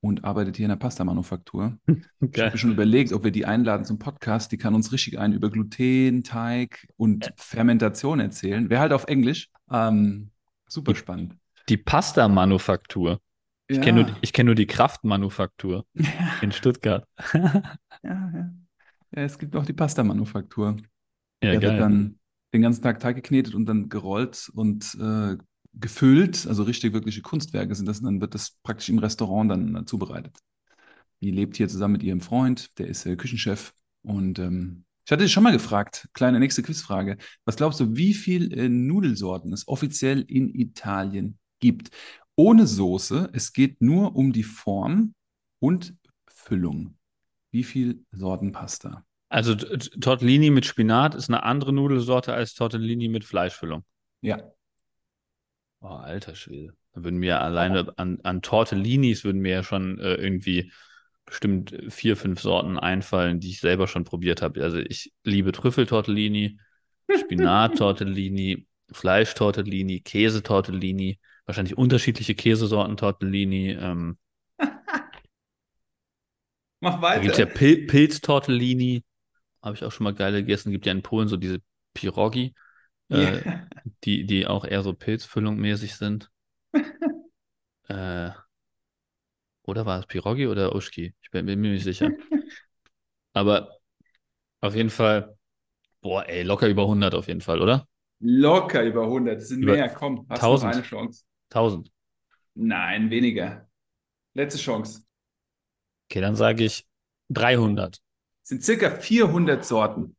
und 0.00 0.24
arbeitet 0.24 0.56
hier 0.56 0.64
in 0.64 0.70
der 0.70 0.76
Pasta-Manufaktur. 0.76 1.78
Okay. 1.86 2.02
Ich 2.32 2.40
habe 2.40 2.50
mir 2.50 2.58
schon 2.58 2.72
überlegt, 2.72 3.12
ob 3.12 3.22
wir 3.22 3.30
die 3.30 3.46
einladen 3.46 3.84
zum 3.84 4.00
Podcast. 4.00 4.50
Die 4.50 4.58
kann 4.58 4.74
uns 4.74 4.90
richtig 4.90 5.20
ein 5.20 5.32
über 5.32 5.48
Gluten, 5.48 6.24
Teig 6.24 6.88
und 6.96 7.32
Fermentation 7.36 8.18
erzählen. 8.18 8.68
Wäre 8.68 8.80
halt 8.80 8.92
auf 8.92 9.04
Englisch. 9.04 9.48
Ähm, 9.70 10.30
super 10.68 10.94
spannend. 10.94 11.36
Die 11.68 11.76
Pasta-Manufaktur. 11.76 13.20
Ich 13.66 13.76
ja. 13.76 13.82
kenne 13.82 14.04
nur, 14.04 14.20
kenn 14.22 14.46
nur 14.46 14.54
die 14.54 14.66
Kraftmanufaktur 14.66 15.84
ja. 15.94 16.08
in 16.40 16.52
Stuttgart. 16.52 17.06
ja, 17.34 17.62
ja. 18.02 18.52
ja, 19.12 19.22
es 19.22 19.38
gibt 19.38 19.54
auch 19.56 19.66
die 19.66 19.74
Pasta-Manufaktur. 19.74 20.76
Ja, 21.42 21.50
Der 21.52 21.60
geil. 21.60 21.70
wird 21.72 21.80
dann 21.80 22.18
den 22.54 22.62
ganzen 22.62 22.82
Tag 22.82 23.00
Teig 23.00 23.16
geknetet 23.16 23.54
und 23.54 23.66
dann 23.66 23.88
gerollt 23.90 24.50
und 24.54 24.96
äh, 25.00 25.36
gefüllt, 25.74 26.46
also 26.46 26.62
richtig 26.62 26.92
wirkliche 26.92 27.20
Kunstwerke 27.20 27.74
sind 27.74 27.86
das, 27.86 27.98
und 27.98 28.06
dann 28.06 28.20
wird 28.20 28.34
das 28.34 28.56
praktisch 28.62 28.88
im 28.88 28.98
Restaurant 28.98 29.50
dann 29.50 29.76
äh, 29.76 29.84
zubereitet. 29.84 30.38
Die 31.20 31.30
lebt 31.30 31.56
hier 31.56 31.68
zusammen 31.68 31.92
mit 31.92 32.02
ihrem 32.02 32.20
Freund, 32.20 32.78
der 32.78 32.88
ist 32.88 33.04
äh, 33.06 33.16
Küchenchef. 33.16 33.72
Und 34.02 34.38
ähm, 34.38 34.84
ich 35.08 35.12
hatte 35.12 35.24
dich 35.24 35.32
schon 35.32 35.42
mal 35.42 35.54
gefragt, 35.54 36.06
kleine 36.12 36.38
nächste 36.38 36.62
Quizfrage. 36.62 37.16
Was 37.46 37.56
glaubst 37.56 37.80
du, 37.80 37.96
wie 37.96 38.12
viele 38.12 38.54
äh, 38.54 38.68
Nudelsorten 38.68 39.54
es 39.54 39.66
offiziell 39.66 40.20
in 40.20 40.54
Italien 40.54 41.38
gibt? 41.60 41.88
Ohne 42.36 42.66
Soße, 42.66 43.30
es 43.32 43.54
geht 43.54 43.80
nur 43.80 44.14
um 44.16 44.34
die 44.34 44.42
Form 44.42 45.14
und 45.60 45.94
Füllung. 46.26 46.98
Wie 47.50 47.64
viele 47.64 48.00
Sorten 48.12 48.52
Pasta? 48.52 49.06
Also 49.30 49.54
Tortellini 49.54 50.50
mit 50.50 50.66
Spinat 50.66 51.14
ist 51.14 51.30
eine 51.30 51.42
andere 51.42 51.72
Nudelsorte 51.72 52.34
als 52.34 52.52
Tortellini 52.52 53.08
mit 53.08 53.24
Fleischfüllung. 53.24 53.86
Ja, 54.20 54.42
Oh, 55.80 55.86
alter 55.86 56.34
Schwede. 56.34 56.74
Da 56.92 57.02
würden 57.02 57.18
mir 57.18 57.40
alleine 57.40 57.94
an, 57.96 58.18
an 58.24 58.42
Tortellinis 58.42 59.24
würden 59.24 59.40
mir 59.40 59.52
ja 59.52 59.62
schon 59.62 59.98
äh, 60.00 60.16
irgendwie 60.16 60.70
bestimmt 61.28 61.76
vier, 61.88 62.16
fünf 62.16 62.40
Sorten 62.40 62.78
einfallen, 62.78 63.40
die 63.40 63.50
ich 63.50 63.60
selber 63.60 63.86
schon 63.86 64.04
probiert 64.04 64.42
habe. 64.42 64.62
Also 64.62 64.78
ich 64.78 65.12
liebe 65.24 65.52
Trüffeltortellini, 65.52 66.58
Spinat-Tortellini, 67.20 68.66
Fleischtortellini, 68.90 70.00
Käsetortellini, 70.00 71.18
wahrscheinlich 71.46 71.76
unterschiedliche 71.78 72.34
Käsesorten 72.34 72.96
Tortellini. 72.96 73.72
Ähm, 73.72 74.18
Mach 76.80 77.02
weiter. 77.02 77.16
Da 77.16 77.22
gibt 77.22 77.32
es 77.32 77.38
ja 77.38 77.46
Pil 77.46 77.86
Pilztortellini, 77.86 79.04
habe 79.62 79.76
ich 79.76 79.84
auch 79.84 79.92
schon 79.92 80.04
mal 80.04 80.14
geile 80.14 80.40
gegessen. 80.40 80.72
Gibt 80.72 80.86
ja 80.86 80.92
in 80.92 81.02
Polen 81.02 81.28
so 81.28 81.36
diese 81.36 81.60
Pirogi 81.94 82.54
äh, 83.08 83.40
die, 84.04 84.26
die 84.26 84.46
auch 84.46 84.64
eher 84.64 84.82
so 84.82 84.92
Pilzfüllung 84.92 85.56
mäßig 85.56 85.96
sind. 85.96 86.30
äh, 87.88 88.30
oder 89.68 89.84
war 89.84 90.00
es 90.00 90.06
Pirogi 90.06 90.46
oder 90.46 90.74
Uschki? 90.74 91.14
Ich 91.20 91.30
bin, 91.30 91.44
bin 91.44 91.60
mir 91.60 91.72
nicht 91.72 91.84
sicher. 91.84 92.10
Aber 93.34 93.76
auf 94.60 94.74
jeden 94.74 94.88
Fall, 94.88 95.36
boah, 96.00 96.26
ey, 96.26 96.42
locker 96.42 96.68
über 96.68 96.82
100 96.82 97.14
auf 97.14 97.28
jeden 97.28 97.42
Fall, 97.42 97.60
oder? 97.60 97.86
Locker 98.20 98.82
über 98.82 99.04
100, 99.04 99.36
das 99.36 99.48
sind 99.48 99.62
über 99.62 99.74
mehr, 99.74 99.90
komm, 99.90 100.26
hast 100.30 100.42
1000. 100.42 100.70
noch 100.70 100.78
eine 100.78 100.86
Chance. 100.86 101.24
1000. 101.50 101.92
Nein, 102.54 103.10
weniger. 103.10 103.68
Letzte 104.34 104.58
Chance. 104.58 105.02
Okay, 106.10 106.22
dann 106.22 106.34
sage 106.34 106.64
ich 106.64 106.86
300. 107.28 107.96
Das 107.96 108.00
sind 108.44 108.64
circa 108.64 108.90
400 108.90 109.64
Sorten. 109.64 110.16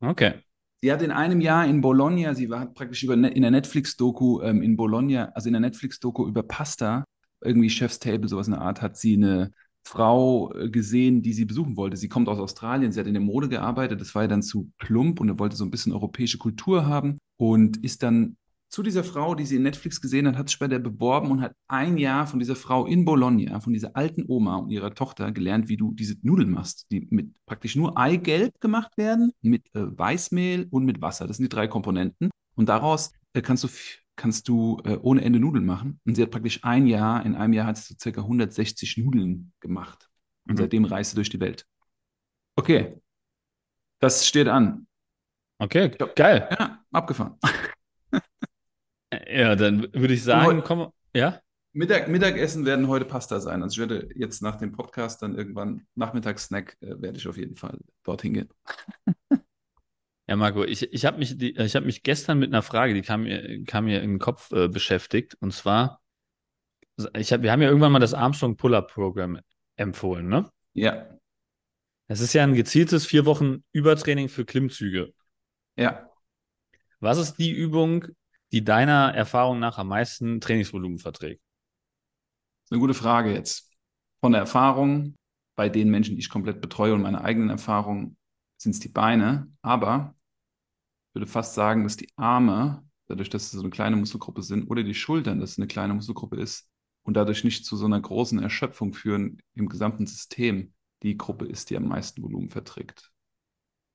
Okay. 0.00 0.42
Sie 0.80 0.90
hat 0.90 1.02
in 1.02 1.10
einem 1.10 1.42
Jahr 1.42 1.66
in 1.66 1.82
Bologna, 1.82 2.34
sie 2.34 2.48
war 2.48 2.72
praktisch 2.72 3.02
über, 3.02 3.14
in 3.14 3.42
der 3.42 3.50
Netflix-Doku 3.50 4.40
ähm, 4.42 4.62
in 4.62 4.76
Bologna, 4.76 5.30
also 5.34 5.48
in 5.48 5.52
der 5.52 5.60
Netflix-Doku 5.60 6.26
über 6.26 6.42
Pasta, 6.42 7.04
irgendwie 7.42 7.70
Chef's 7.70 7.98
Table, 7.98 8.28
sowas 8.28 8.46
in 8.46 8.54
der 8.54 8.62
Art, 8.62 8.82
hat 8.82 8.96
sie 8.96 9.14
eine 9.14 9.52
Frau 9.84 10.52
äh, 10.54 10.68
gesehen, 10.68 11.22
die 11.22 11.32
sie 11.32 11.44
besuchen 11.44 11.76
wollte. 11.76 11.96
Sie 11.96 12.08
kommt 12.08 12.28
aus 12.28 12.38
Australien, 12.38 12.92
sie 12.92 13.00
hat 13.00 13.06
in 13.06 13.14
der 13.14 13.22
Mode 13.22 13.48
gearbeitet, 13.48 14.00
das 14.00 14.14
war 14.14 14.22
ja 14.22 14.28
dann 14.28 14.42
zu 14.42 14.70
plump 14.78 15.20
und 15.20 15.28
er 15.28 15.38
wollte 15.38 15.56
so 15.56 15.64
ein 15.64 15.70
bisschen 15.70 15.92
europäische 15.92 16.38
Kultur 16.38 16.86
haben 16.86 17.18
und 17.36 17.78
ist 17.78 18.02
dann 18.02 18.36
zu 18.70 18.82
dieser 18.82 19.02
Frau, 19.02 19.34
die 19.34 19.46
sie 19.46 19.56
in 19.56 19.62
Netflix 19.62 20.00
gesehen 20.00 20.26
hat, 20.26 20.36
hat 20.36 20.50
sich 20.50 20.58
der 20.58 20.78
beworben 20.78 21.30
und 21.30 21.40
hat 21.40 21.54
ein 21.68 21.96
Jahr 21.96 22.26
von 22.26 22.38
dieser 22.38 22.56
Frau 22.56 22.84
in 22.84 23.04
Bologna, 23.04 23.60
von 23.60 23.72
dieser 23.72 23.96
alten 23.96 24.24
Oma 24.28 24.56
und 24.56 24.70
ihrer 24.70 24.94
Tochter 24.94 25.32
gelernt, 25.32 25.68
wie 25.68 25.78
du 25.78 25.92
diese 25.94 26.16
Nudeln 26.20 26.50
machst, 26.50 26.86
die 26.90 27.06
mit 27.08 27.32
praktisch 27.46 27.76
nur 27.76 27.96
Eigelb 27.96 28.60
gemacht 28.60 28.98
werden, 28.98 29.32
mit 29.40 29.74
äh, 29.74 29.98
Weißmehl 29.98 30.66
und 30.70 30.84
mit 30.84 31.00
Wasser. 31.00 31.26
Das 31.26 31.38
sind 31.38 31.44
die 31.44 31.56
drei 31.56 31.66
Komponenten. 31.66 32.30
Und 32.56 32.68
daraus 32.68 33.12
äh, 33.32 33.40
kannst 33.40 33.64
du, 33.64 33.68
kannst 34.18 34.48
du 34.48 34.82
äh, 34.84 34.98
ohne 35.00 35.22
Ende 35.22 35.40
Nudeln 35.40 35.64
machen. 35.64 36.00
Und 36.04 36.16
sie 36.16 36.22
hat 36.22 36.30
praktisch 36.30 36.62
ein 36.64 36.86
Jahr, 36.86 37.24
in 37.24 37.34
einem 37.34 37.54
Jahr 37.54 37.66
hat 37.66 37.78
sie 37.78 37.94
so 37.94 37.94
circa 37.98 38.20
160 38.20 38.98
Nudeln 38.98 39.52
gemacht. 39.60 40.10
Und 40.46 40.54
mhm. 40.54 40.58
seitdem 40.58 40.84
reist 40.84 41.12
sie 41.12 41.14
durch 41.16 41.30
die 41.30 41.40
Welt. 41.40 41.66
Okay. 42.56 43.00
Das 44.00 44.26
steht 44.26 44.48
an. 44.48 44.86
Okay, 45.58 45.90
geil. 46.14 46.48
Ja, 46.58 46.84
abgefahren. 46.92 47.36
Ja, 49.26 49.56
dann 49.56 49.92
würde 49.92 50.14
ich 50.14 50.22
sagen, 50.22 50.62
komm, 50.64 50.92
ja? 51.14 51.40
Mittag, 51.72 52.08
Mittagessen 52.08 52.64
werden 52.64 52.88
heute 52.88 53.04
Pasta 53.04 53.40
sein. 53.40 53.62
Also 53.62 53.74
ich 53.74 53.88
werde 53.88 54.08
jetzt 54.14 54.42
nach 54.42 54.56
dem 54.56 54.72
Podcast 54.72 55.22
dann 55.22 55.36
irgendwann 55.36 55.86
Nachmittagssnack 55.94 56.76
äh, 56.80 57.00
werde 57.00 57.18
ich 57.18 57.28
auf 57.28 57.36
jeden 57.36 57.56
Fall 57.56 57.78
dorthin 58.02 58.34
gehen. 58.34 58.48
Ja, 60.28 60.36
Marco, 60.36 60.62
ich, 60.62 60.92
ich 60.92 61.06
habe 61.06 61.18
mich, 61.18 61.30
hab 61.32 61.84
mich 61.84 62.02
gestern 62.02 62.38
mit 62.38 62.50
einer 62.50 62.62
Frage, 62.62 62.92
die 62.92 63.00
kam 63.00 63.22
mir, 63.22 63.64
kam 63.64 63.86
mir 63.86 64.02
in 64.02 64.10
den 64.10 64.18
Kopf 64.18 64.52
äh, 64.52 64.68
beschäftigt. 64.68 65.36
Und 65.40 65.54
zwar, 65.54 66.02
ich 67.16 67.32
hab, 67.32 67.42
wir 67.42 67.50
haben 67.50 67.62
ja 67.62 67.68
irgendwann 67.68 67.92
mal 67.92 67.98
das 67.98 68.12
Armstrong 68.12 68.56
Pull-Up-Programm 68.56 69.40
empfohlen, 69.76 70.28
ne? 70.28 70.50
Ja. 70.74 71.18
Es 72.08 72.20
ist 72.20 72.34
ja 72.34 72.42
ein 72.42 72.54
gezieltes 72.54 73.06
vier 73.06 73.24
Wochen 73.24 73.64
Übertraining 73.72 74.28
für 74.28 74.44
Klimmzüge. 74.44 75.14
Ja. 75.76 76.10
Was 77.00 77.16
ist 77.16 77.36
die 77.36 77.52
Übung, 77.52 78.04
die 78.52 78.64
deiner 78.64 79.14
Erfahrung 79.14 79.58
nach 79.58 79.78
am 79.78 79.88
meisten 79.88 80.42
Trainingsvolumen 80.42 80.98
verträgt? 80.98 81.40
Eine 82.70 82.80
gute 82.80 82.94
Frage 82.94 83.32
jetzt. 83.32 83.72
Von 84.20 84.32
der 84.32 84.42
Erfahrung, 84.42 85.16
bei 85.54 85.70
den 85.70 85.90
Menschen, 85.90 86.16
die 86.16 86.20
ich 86.20 86.28
komplett 86.28 86.60
betreue 86.60 86.92
und 86.92 87.02
meine 87.02 87.22
eigenen 87.22 87.48
Erfahrungen, 87.48 88.18
sind 88.58 88.72
es 88.72 88.80
die 88.80 88.88
Beine. 88.88 89.50
Aber 89.62 90.14
würde 91.18 91.30
fast 91.30 91.54
sagen, 91.54 91.82
dass 91.82 91.96
die 91.96 92.08
Arme, 92.16 92.84
dadurch, 93.08 93.28
dass 93.28 93.50
sie 93.50 93.56
so 93.56 93.62
eine 93.62 93.70
kleine 93.70 93.96
Muskelgruppe 93.96 94.42
sind, 94.42 94.70
oder 94.70 94.84
die 94.84 94.94
Schultern, 94.94 95.40
dass 95.40 95.52
es 95.52 95.58
eine 95.58 95.66
kleine 95.66 95.94
Muskelgruppe 95.94 96.36
ist 96.36 96.68
und 97.02 97.16
dadurch 97.16 97.44
nicht 97.44 97.66
zu 97.66 97.76
so 97.76 97.86
einer 97.86 98.00
großen 98.00 98.38
Erschöpfung 98.38 98.94
führen 98.94 99.42
im 99.54 99.68
gesamten 99.68 100.06
System, 100.06 100.72
die 101.02 101.16
Gruppe 101.16 101.46
ist, 101.46 101.70
die 101.70 101.76
am 101.76 101.88
meisten 101.88 102.22
Volumen 102.22 102.50
verträgt. 102.50 103.10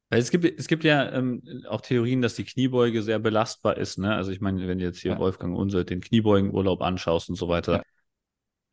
Es 0.09 0.29
gibt, 0.29 0.45
es 0.45 0.67
gibt 0.67 0.83
ja 0.83 1.11
ähm, 1.11 1.41
auch 1.67 1.81
Theorien, 1.81 2.21
dass 2.21 2.35
die 2.35 2.43
Kniebeuge 2.43 3.01
sehr 3.01 3.17
belastbar 3.19 3.77
ist. 3.77 3.97
Ne? 3.97 4.13
Also 4.13 4.31
ich 4.31 4.41
meine, 4.41 4.67
wenn 4.67 4.77
du 4.77 4.83
jetzt 4.83 4.99
hier 4.99 5.13
ja. 5.13 5.19
Wolfgang 5.19 5.57
Unselt 5.57 5.89
den 5.89 6.01
Kniebeugenurlaub 6.01 6.81
anschaust 6.81 7.29
und 7.29 7.35
so 7.35 7.47
weiter, 7.47 7.83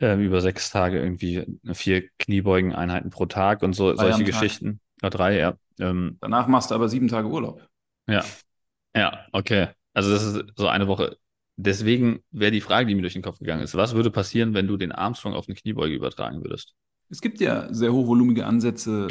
ja. 0.01 0.09
ähm, 0.09 0.21
über 0.21 0.43
sechs 0.43 0.71
Tage 0.71 0.99
irgendwie 0.99 1.47
vier 1.73 2.09
Kniebeugeneinheiten 2.19 3.11
pro 3.11 3.27
Tag 3.27 3.63
und 3.63 3.73
so, 3.73 3.93
drei 3.95 4.11
solche 4.11 4.25
Geschichten. 4.25 4.81
Ja, 5.03 5.09
drei, 5.09 5.39
ja. 5.39 5.57
Ähm, 5.79 6.19
Danach 6.21 6.47
machst 6.47 6.71
du 6.71 6.75
aber 6.75 6.91
sieben 6.91 7.09
Tage 7.09 7.29
Urlaub. 7.29 7.70
Ja. 8.11 8.25
Ja, 8.95 9.27
okay. 9.33 9.69
Also 9.93 10.11
das 10.11 10.25
ist 10.25 10.45
so 10.57 10.69
eine 10.69 10.89
Woche. 10.89 11.17
Deswegen 11.57 12.21
wäre 12.31 12.51
die 12.51 12.61
Frage, 12.61 12.87
die 12.87 12.95
mir 12.95 13.03
durch 13.03 13.13
den 13.13 13.23
Kopf 13.23 13.39
gegangen 13.39 13.63
ist, 13.63 13.75
was 13.75 13.95
würde 13.95 14.11
passieren, 14.11 14.55
wenn 14.55 14.67
du 14.67 14.77
den 14.77 14.93
Armstrong 14.93 15.35
auf 15.35 15.47
eine 15.47 15.55
Kniebeuge 15.55 15.95
übertragen 15.95 16.43
würdest? 16.43 16.75
Es 17.11 17.21
gibt 17.21 17.41
ja 17.41 17.73
sehr 17.73 17.93
hochvolumige 17.93 18.47
Ansätze, 18.47 19.09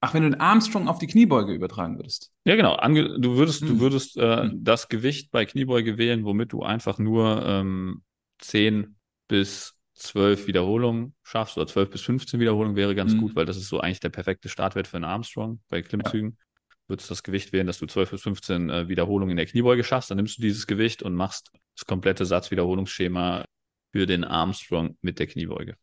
Ach, 0.00 0.12
wenn 0.14 0.22
du 0.22 0.30
den 0.30 0.40
Armstrong 0.40 0.88
auf 0.88 0.98
die 0.98 1.06
Kniebeuge 1.06 1.52
übertragen 1.52 1.96
würdest. 1.96 2.30
Ja, 2.44 2.54
genau. 2.54 2.74
Ange 2.74 3.18
du 3.18 3.36
würdest, 3.36 3.62
hm. 3.62 3.68
du 3.68 3.80
würdest 3.80 4.16
äh, 4.16 4.42
hm. 4.42 4.62
das 4.62 4.88
Gewicht 4.88 5.30
bei 5.30 5.44
Kniebeuge 5.46 5.98
wählen, 5.98 6.24
womit 6.24 6.52
du 6.52 6.62
einfach 6.62 6.98
nur 6.98 7.44
ähm, 7.44 8.02
10 8.38 8.96
bis 9.26 9.74
12 9.94 10.46
Wiederholungen 10.46 11.14
schaffst 11.22 11.56
oder 11.56 11.66
12 11.66 11.90
bis 11.90 12.02
15 12.02 12.38
Wiederholungen 12.38 12.76
wäre 12.76 12.94
ganz 12.94 13.12
hm. 13.12 13.20
gut, 13.20 13.36
weil 13.36 13.46
das 13.46 13.56
ist 13.56 13.68
so 13.68 13.80
eigentlich 13.80 14.00
der 14.00 14.10
perfekte 14.10 14.48
Startwert 14.48 14.86
für 14.86 14.96
einen 14.96 15.04
Armstrong 15.04 15.60
bei 15.68 15.80
Klimmzügen. 15.80 16.36
Ja. 16.38 16.45
Würdest 16.88 17.10
das 17.10 17.22
Gewicht 17.22 17.52
wählen, 17.52 17.66
dass 17.66 17.78
du 17.78 17.86
12 17.86 18.10
bis 18.12 18.22
15 18.22 18.70
äh, 18.70 18.88
Wiederholungen 18.88 19.30
in 19.30 19.36
der 19.36 19.46
Kniebeuge 19.46 19.82
schaffst, 19.82 20.10
dann 20.10 20.16
nimmst 20.16 20.38
du 20.38 20.42
dieses 20.42 20.66
Gewicht 20.66 21.02
und 21.02 21.14
machst 21.14 21.50
das 21.76 21.84
komplette 21.84 22.24
Satzwiederholungsschema 22.24 23.44
für 23.92 24.06
den 24.06 24.24
Armstrong 24.24 24.96
mit 25.00 25.18
der 25.18 25.26
Kniebeuge. 25.26 25.76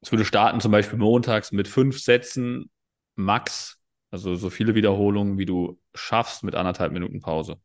Es 0.00 0.12
würde 0.12 0.24
starten 0.24 0.60
zum 0.60 0.72
Beispiel 0.72 0.98
montags 0.98 1.52
mit 1.52 1.68
fünf 1.68 1.98
Sätzen 1.98 2.70
max, 3.16 3.82
also 4.10 4.34
so 4.34 4.48
viele 4.48 4.74
Wiederholungen, 4.74 5.38
wie 5.38 5.44
du 5.44 5.80
schaffst 5.94 6.42
mit 6.42 6.54
anderthalb 6.54 6.92
Minuten 6.92 7.20
Pause. 7.20 7.60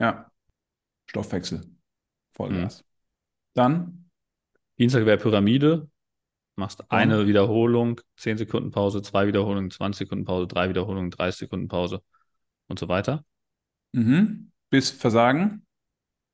Ja. 0.00 0.30
Stoffwechsel. 1.06 1.62
Vollgas. 2.32 2.80
Mhm. 2.80 2.86
Dann? 3.54 4.10
Dienstag 4.78 5.06
wäre 5.06 5.18
Pyramide. 5.18 5.88
Machst 6.56 6.80
Und? 6.80 6.90
eine 6.90 7.26
Wiederholung, 7.26 8.00
10 8.16 8.38
Sekunden 8.38 8.70
Pause, 8.70 9.02
zwei 9.02 9.26
Wiederholungen, 9.26 9.70
20 9.70 10.06
Sekunden 10.06 10.24
Pause, 10.24 10.46
drei 10.46 10.68
Wiederholungen, 10.68 11.10
30 11.10 11.40
Sekunden 11.40 11.68
Pause 11.68 12.02
und 12.66 12.78
so 12.78 12.88
weiter. 12.88 13.24
Mhm. 13.92 14.50
Bis 14.70 14.90
Versagen? 14.90 15.66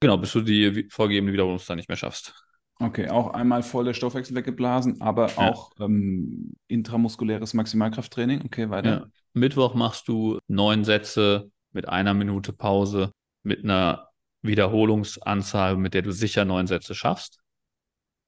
Genau, 0.00 0.16
bis 0.16 0.32
du 0.32 0.40
die 0.40 0.88
vorgegebene 0.90 1.32
Wiederholungszahl 1.32 1.76
nicht 1.76 1.88
mehr 1.88 1.96
schaffst. 1.96 2.34
Okay, 2.78 3.08
auch 3.08 3.34
einmal 3.34 3.62
voll 3.62 3.84
der 3.84 3.94
Stoffwechsel 3.94 4.34
weggeblasen, 4.34 5.00
aber 5.00 5.28
ja. 5.28 5.38
auch 5.38 5.70
ähm, 5.78 6.54
intramuskuläres 6.66 7.54
Maximalkrafttraining. 7.54 8.42
Okay, 8.44 8.70
weiter. 8.70 8.90
Ja. 8.90 9.06
Mittwoch 9.34 9.74
machst 9.74 10.08
du 10.08 10.38
neun 10.48 10.84
Sätze 10.84 11.50
mit 11.72 11.88
einer 11.88 12.14
Minute 12.14 12.52
Pause, 12.52 13.12
mit 13.44 13.62
einer 13.62 14.08
Wiederholungsanzahl, 14.42 15.76
mit 15.76 15.94
der 15.94 16.02
du 16.02 16.12
sicher 16.12 16.44
neun 16.44 16.66
Sätze 16.66 16.94
schaffst. 16.94 17.38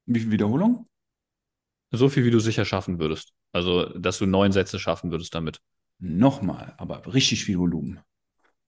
Wie 0.06 0.20
viel 0.20 0.30
Wiederholung? 0.30 0.86
So 1.96 2.08
viel, 2.08 2.24
wie 2.24 2.30
du 2.30 2.40
sicher 2.40 2.64
schaffen 2.64 2.98
würdest. 2.98 3.32
Also, 3.52 3.84
dass 3.98 4.18
du 4.18 4.26
neun 4.26 4.52
Sätze 4.52 4.78
schaffen 4.78 5.10
würdest 5.10 5.34
damit. 5.34 5.60
Nochmal, 5.98 6.74
aber 6.76 7.14
richtig 7.14 7.44
viel 7.44 7.58
Volumen. 7.58 8.00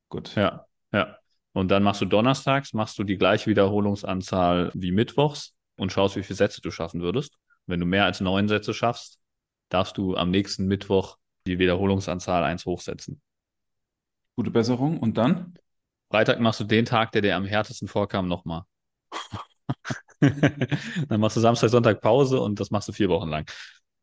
Gut. 0.08 0.34
Ja, 0.36 0.66
ja. 0.92 1.16
Und 1.52 1.70
dann 1.70 1.82
machst 1.82 2.00
du 2.00 2.04
donnerstags, 2.04 2.72
machst 2.72 2.98
du 2.98 3.04
die 3.04 3.16
gleiche 3.16 3.48
Wiederholungsanzahl 3.48 4.70
wie 4.74 4.92
mittwochs 4.92 5.54
und 5.76 5.90
schaust, 5.90 6.16
wie 6.16 6.22
viele 6.22 6.36
Sätze 6.36 6.60
du 6.60 6.70
schaffen 6.70 7.00
würdest. 7.00 7.38
Wenn 7.66 7.80
du 7.80 7.86
mehr 7.86 8.04
als 8.04 8.20
neun 8.20 8.48
Sätze 8.48 8.74
schaffst, 8.74 9.18
darfst 9.68 9.96
du 9.96 10.16
am 10.16 10.30
nächsten 10.30 10.66
Mittwoch 10.66 11.16
die 11.46 11.58
Wiederholungsanzahl 11.58 12.44
eins 12.44 12.66
hochsetzen. 12.66 13.20
Gute 14.36 14.50
Besserung. 14.50 14.98
Und 15.00 15.16
dann? 15.16 15.54
Freitag 16.10 16.40
machst 16.40 16.60
du 16.60 16.64
den 16.64 16.84
Tag, 16.84 17.12
der 17.12 17.22
dir 17.22 17.36
am 17.36 17.44
härtesten 17.44 17.88
vorkam, 17.88 18.28
nochmal. 18.28 18.62
dann 21.08 21.20
machst 21.20 21.36
du 21.36 21.40
Samstag, 21.40 21.70
Sonntag 21.70 22.00
Pause 22.00 22.40
und 22.40 22.58
das 22.60 22.70
machst 22.70 22.88
du 22.88 22.92
vier 22.92 23.08
Wochen 23.08 23.28
lang. 23.28 23.50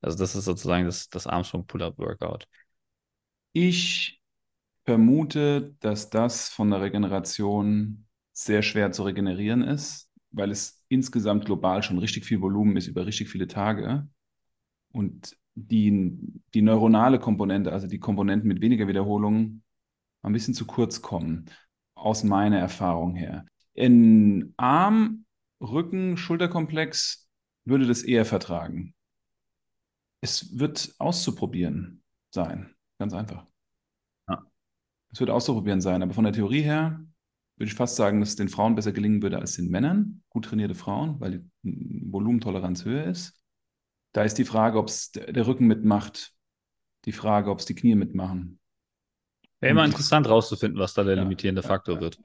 Also 0.02 0.18
das 0.18 0.36
ist 0.36 0.46
sozusagen 0.46 0.86
das, 0.86 1.10
das 1.10 1.28
Armstrong 1.28 1.66
Pull-Up 1.66 1.98
Workout. 1.98 2.48
Ich 3.54 4.22
vermute, 4.86 5.76
dass 5.80 6.10
das 6.10 6.50
von 6.50 6.70
der 6.70 6.82
Regeneration 6.82 8.06
sehr 8.34 8.62
schwer 8.64 8.92
zu 8.92 9.04
regenerieren 9.04 9.62
ist, 9.62 10.10
weil 10.32 10.52
es 10.52 10.84
insgesamt 10.90 11.46
global 11.46 11.84
schon 11.84 12.00
richtig 12.00 12.26
viel 12.26 12.42
Volumen 12.42 12.76
ist 12.76 12.88
über 12.88 13.06
richtig 13.06 13.30
viele 13.30 13.48
Tage. 13.48 14.08
Und 14.92 15.38
die, 15.56 16.18
die 16.54 16.62
neuronale 16.62 17.20
Komponente, 17.20 17.72
also 17.72 17.88
die 17.88 18.00
Komponenten 18.00 18.48
mit 18.48 18.62
weniger 18.62 18.88
Wiederholungen, 18.88 19.64
ein 20.24 20.34
bisschen 20.34 20.54
zu 20.54 20.66
kurz 20.66 21.02
kommen, 21.02 21.46
aus 21.96 22.24
meiner 22.24 22.58
Erfahrung 22.58 23.16
her. 23.16 23.46
In 23.74 24.54
Arm, 24.58 25.26
Rücken, 25.62 26.18
Schulterkomplex 26.18 27.30
würde 27.66 27.88
das 27.88 28.04
eher 28.04 28.26
vertragen. 28.26 28.94
Es 30.22 30.58
wird 30.58 30.96
auszuprobieren 31.00 32.04
sein, 32.32 32.74
ganz 32.98 33.14
einfach. 33.14 33.46
Ja. 34.30 34.44
Es 35.12 35.20
wird 35.20 35.30
auszuprobieren 35.30 35.82
sein, 35.82 36.02
aber 36.02 36.14
von 36.14 36.24
der 36.24 36.34
Theorie 36.34 36.62
her 36.62 37.04
würde 37.58 37.70
ich 37.70 37.76
fast 37.76 37.96
sagen, 37.96 38.20
dass 38.20 38.30
es 38.30 38.36
den 38.36 38.50
Frauen 38.50 38.76
besser 38.76 38.92
gelingen 38.92 39.22
würde 39.22 39.38
als 39.38 39.56
den 39.56 39.70
Männern, 39.70 40.24
gut 40.30 40.46
trainierte 40.46 40.76
Frauen, 40.76 41.20
weil 41.20 41.44
die 41.64 42.12
Volumentoleranz 42.12 42.86
höher 42.86 43.06
ist. 43.06 43.40
Da 44.12 44.24
ist 44.24 44.38
die 44.38 44.46
Frage, 44.46 44.80
ob 44.80 44.88
es 44.88 45.12
der 45.12 45.48
Rücken 45.48 45.68
mitmacht, 45.68 46.34
die 47.06 47.12
Frage, 47.12 47.52
ob 47.52 47.60
es 47.60 47.66
die 47.66 47.76
Knie 47.76 47.96
mitmachen. 47.96 48.60
Wäre 49.60 49.72
immer 49.72 49.86
interessant 49.86 50.28
rauszufinden, 50.28 50.80
was 50.80 50.94
da 50.94 51.04
der 51.04 51.16
ja, 51.16 51.22
limitierende 51.22 51.62
ja, 51.62 51.68
Faktor 51.68 51.96
ja, 51.96 52.02
wird. 52.02 52.20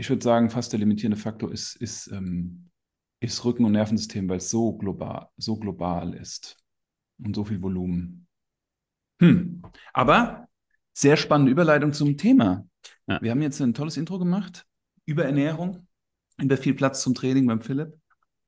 Ich 0.00 0.08
würde 0.08 0.24
sagen, 0.24 0.48
fast 0.48 0.72
der 0.72 0.80
limitierende 0.80 1.18
Faktor 1.18 1.52
ist, 1.52 1.76
ist, 1.76 2.06
ähm, 2.06 2.70
ist 3.20 3.44
Rücken- 3.44 3.66
und 3.66 3.72
Nervensystem, 3.72 4.30
weil 4.30 4.38
es 4.38 4.48
so 4.48 4.72
global, 4.72 5.28
so 5.36 5.58
global 5.58 6.14
ist 6.14 6.56
und 7.22 7.36
so 7.36 7.44
viel 7.44 7.60
Volumen. 7.60 8.26
Hm. 9.20 9.60
Aber 9.92 10.48
sehr 10.94 11.18
spannende 11.18 11.52
Überleitung 11.52 11.92
zum 11.92 12.16
Thema. 12.16 12.66
Ja. 13.06 13.20
Wir 13.20 13.30
haben 13.30 13.42
jetzt 13.42 13.60
ein 13.60 13.74
tolles 13.74 13.98
Intro 13.98 14.18
gemacht 14.18 14.64
über 15.04 15.26
Ernährung, 15.26 15.86
über 16.40 16.56
viel 16.56 16.72
Platz 16.72 17.02
zum 17.02 17.12
Training 17.12 17.46
beim 17.46 17.60
Philipp 17.60 17.92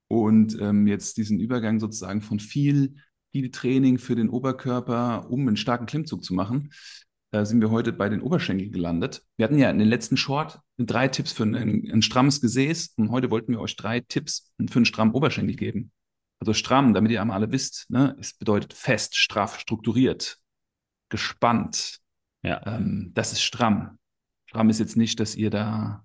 und 0.08 0.58
ähm, 0.58 0.86
jetzt 0.86 1.18
diesen 1.18 1.38
Übergang 1.38 1.80
sozusagen 1.80 2.22
von 2.22 2.40
viel, 2.40 2.94
viel 3.30 3.50
Training 3.50 3.98
für 3.98 4.16
den 4.16 4.30
Oberkörper, 4.30 5.30
um 5.30 5.46
einen 5.46 5.58
starken 5.58 5.84
Klimmzug 5.84 6.24
zu 6.24 6.32
machen. 6.32 6.70
Da 7.32 7.46
sind 7.46 7.62
wir 7.62 7.70
heute 7.70 7.94
bei 7.94 8.10
den 8.10 8.20
Oberschenkeln 8.20 8.72
gelandet. 8.72 9.24
Wir 9.38 9.44
hatten 9.44 9.58
ja 9.58 9.70
in 9.70 9.78
den 9.78 9.88
letzten 9.88 10.18
Short 10.18 10.60
drei 10.76 11.08
Tipps 11.08 11.32
für 11.32 11.44
ein, 11.44 11.90
ein 11.90 12.02
strammes 12.02 12.42
Gesäß 12.42 12.92
und 12.98 13.10
heute 13.10 13.30
wollten 13.30 13.52
wir 13.52 13.60
euch 13.60 13.74
drei 13.74 14.00
Tipps 14.00 14.52
für 14.68 14.76
einen 14.76 14.84
strammen 14.84 15.14
Oberschenkel 15.14 15.56
geben. 15.56 15.92
Also 16.40 16.52
stramm, 16.52 16.92
damit 16.92 17.10
ihr 17.10 17.22
einmal 17.22 17.38
alle 17.38 17.50
wisst, 17.50 17.88
ne? 17.88 18.14
es 18.20 18.34
bedeutet 18.34 18.74
fest, 18.74 19.16
straff, 19.16 19.58
strukturiert, 19.58 20.40
gespannt. 21.08 22.00
Ja. 22.42 22.60
Ähm, 22.66 23.12
das 23.14 23.32
ist 23.32 23.40
stramm. 23.40 23.98
Stramm 24.44 24.68
ist 24.68 24.80
jetzt 24.80 24.98
nicht, 24.98 25.18
dass 25.18 25.34
ihr 25.34 25.48
da 25.48 26.04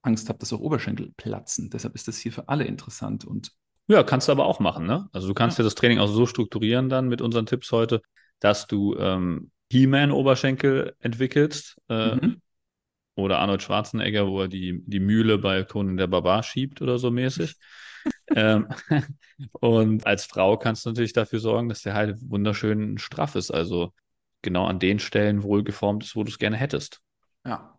Angst 0.00 0.30
habt, 0.30 0.40
dass 0.40 0.54
auch 0.54 0.60
Oberschenkel 0.60 1.12
platzen. 1.18 1.68
Deshalb 1.68 1.94
ist 1.94 2.08
das 2.08 2.16
hier 2.16 2.32
für 2.32 2.48
alle 2.48 2.64
interessant 2.64 3.26
und 3.26 3.52
ja, 3.88 4.02
kannst 4.02 4.26
du 4.26 4.32
aber 4.32 4.46
auch 4.46 4.58
machen, 4.58 4.86
ne? 4.86 5.08
Also 5.12 5.28
du 5.28 5.34
kannst 5.34 5.58
ja. 5.58 5.62
dir 5.62 5.66
das 5.66 5.74
Training 5.74 5.98
auch 5.98 6.08
so 6.08 6.24
strukturieren 6.24 6.88
dann 6.88 7.08
mit 7.08 7.20
unseren 7.20 7.44
Tipps 7.44 7.70
heute, 7.70 8.00
dass 8.40 8.66
du 8.66 8.96
ähm, 8.96 9.50
He-Man-Oberschenkel 9.70 10.94
entwickelst 11.00 11.80
äh, 11.88 12.14
mhm. 12.14 12.40
oder 13.14 13.38
Arnold 13.38 13.62
Schwarzenegger, 13.62 14.26
wo 14.28 14.42
er 14.42 14.48
die, 14.48 14.82
die 14.86 15.00
Mühle 15.00 15.38
bei 15.38 15.64
Conan 15.64 15.96
der 15.96 16.06
Barbar 16.06 16.42
schiebt 16.42 16.82
oder 16.82 16.98
so 16.98 17.10
mäßig. 17.10 17.56
ähm, 18.34 18.68
und 19.52 20.06
als 20.06 20.24
Frau 20.24 20.56
kannst 20.56 20.84
du 20.84 20.90
natürlich 20.90 21.12
dafür 21.12 21.40
sorgen, 21.40 21.68
dass 21.68 21.82
der 21.82 21.94
halt 21.94 22.18
wunderschön 22.28 22.98
straff 22.98 23.34
ist, 23.34 23.50
also 23.50 23.92
genau 24.42 24.66
an 24.66 24.78
den 24.78 24.98
Stellen 24.98 25.42
wohlgeformt 25.42 26.04
ist, 26.04 26.14
wo 26.14 26.22
du 26.22 26.30
es 26.30 26.38
gerne 26.38 26.56
hättest. 26.56 27.00
Ja. 27.44 27.78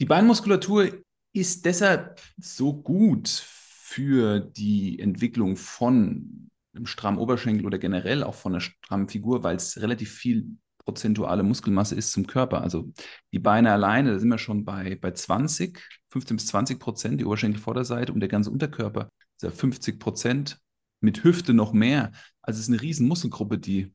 Die 0.00 0.06
Beinmuskulatur 0.06 0.92
ist 1.32 1.64
deshalb 1.64 2.20
so 2.36 2.72
gut 2.74 3.28
für 3.28 4.40
die 4.40 4.98
Entwicklung 4.98 5.56
von 5.56 6.50
einem 6.74 6.86
strammen 6.86 7.18
Oberschenkel 7.18 7.66
oder 7.66 7.78
generell 7.78 8.22
auch 8.22 8.34
von 8.34 8.52
einer 8.52 8.60
strammen 8.60 9.08
Figur, 9.08 9.42
weil 9.42 9.56
es 9.56 9.80
relativ 9.80 10.12
viel 10.12 10.56
prozentuale 10.88 11.42
Muskelmasse 11.42 11.94
ist 11.94 12.12
zum 12.12 12.26
Körper. 12.26 12.62
Also 12.62 12.90
die 13.30 13.38
Beine 13.38 13.72
alleine, 13.72 14.12
da 14.12 14.18
sind 14.18 14.30
wir 14.30 14.38
schon 14.38 14.64
bei, 14.64 14.96
bei 14.96 15.10
20, 15.10 15.78
15 16.08 16.36
bis 16.38 16.46
20 16.46 16.80
Prozent, 16.80 17.20
die 17.20 17.26
Oberschenkelvorderseite 17.26 18.10
und 18.10 18.20
der 18.20 18.30
ganze 18.30 18.50
Unterkörper 18.50 19.10
ist 19.36 19.42
ja 19.42 19.50
50 19.50 20.00
Prozent, 20.00 20.58
mit 21.00 21.24
Hüfte 21.24 21.52
noch 21.52 21.74
mehr. 21.74 22.12
Also 22.40 22.56
es 22.56 22.68
ist 22.68 22.72
eine 22.72 22.80
riesen 22.80 23.06
Muskelgruppe, 23.06 23.58
die, 23.58 23.92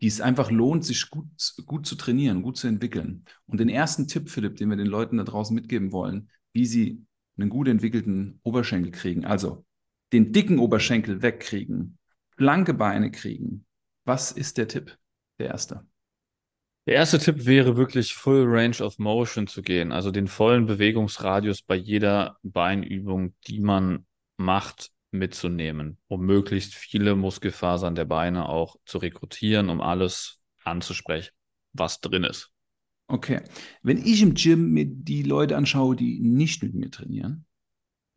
die 0.00 0.06
es 0.06 0.20
einfach 0.20 0.52
lohnt, 0.52 0.84
sich 0.84 1.10
gut, 1.10 1.26
gut 1.66 1.86
zu 1.86 1.96
trainieren, 1.96 2.42
gut 2.42 2.56
zu 2.56 2.68
entwickeln. 2.68 3.24
Und 3.46 3.58
den 3.58 3.68
ersten 3.68 4.06
Tipp, 4.06 4.30
Philipp, 4.30 4.54
den 4.54 4.70
wir 4.70 4.76
den 4.76 4.86
Leuten 4.86 5.16
da 5.16 5.24
draußen 5.24 5.56
mitgeben 5.56 5.90
wollen, 5.90 6.30
wie 6.52 6.66
sie 6.66 7.04
einen 7.36 7.50
gut 7.50 7.66
entwickelten 7.66 8.38
Oberschenkel 8.44 8.92
kriegen, 8.92 9.24
also 9.24 9.64
den 10.12 10.32
dicken 10.32 10.60
Oberschenkel 10.60 11.20
wegkriegen, 11.20 11.98
blanke 12.36 12.74
Beine 12.74 13.10
kriegen. 13.10 13.66
Was 14.04 14.30
ist 14.30 14.56
der 14.56 14.68
Tipp? 14.68 14.96
Der 15.40 15.48
erste. 15.48 15.84
Der 16.86 16.94
erste 16.94 17.18
Tipp 17.18 17.46
wäre 17.46 17.76
wirklich 17.76 18.14
Full 18.14 18.44
Range 18.44 18.82
of 18.82 18.98
Motion 18.98 19.46
zu 19.46 19.62
gehen, 19.62 19.92
also 19.92 20.10
den 20.10 20.26
vollen 20.26 20.66
Bewegungsradius 20.66 21.62
bei 21.62 21.76
jeder 21.76 22.38
Beinübung, 22.42 23.34
die 23.46 23.60
man 23.60 24.06
macht, 24.36 24.90
mitzunehmen, 25.12 25.98
um 26.08 26.24
möglichst 26.24 26.74
viele 26.74 27.14
Muskelfasern 27.14 27.94
der 27.94 28.06
Beine 28.06 28.48
auch 28.48 28.76
zu 28.86 28.98
rekrutieren, 28.98 29.68
um 29.68 29.80
alles 29.80 30.40
anzusprechen, 30.64 31.32
was 31.72 32.00
drin 32.00 32.24
ist. 32.24 32.50
Okay. 33.08 33.42
Wenn 33.82 33.98
ich 33.98 34.22
im 34.22 34.34
Gym 34.34 34.70
mir 34.70 34.86
die 34.86 35.22
Leute 35.22 35.56
anschaue, 35.56 35.96
die 35.96 36.18
nicht 36.18 36.62
mit 36.62 36.74
mir 36.74 36.90
trainieren, 36.90 37.44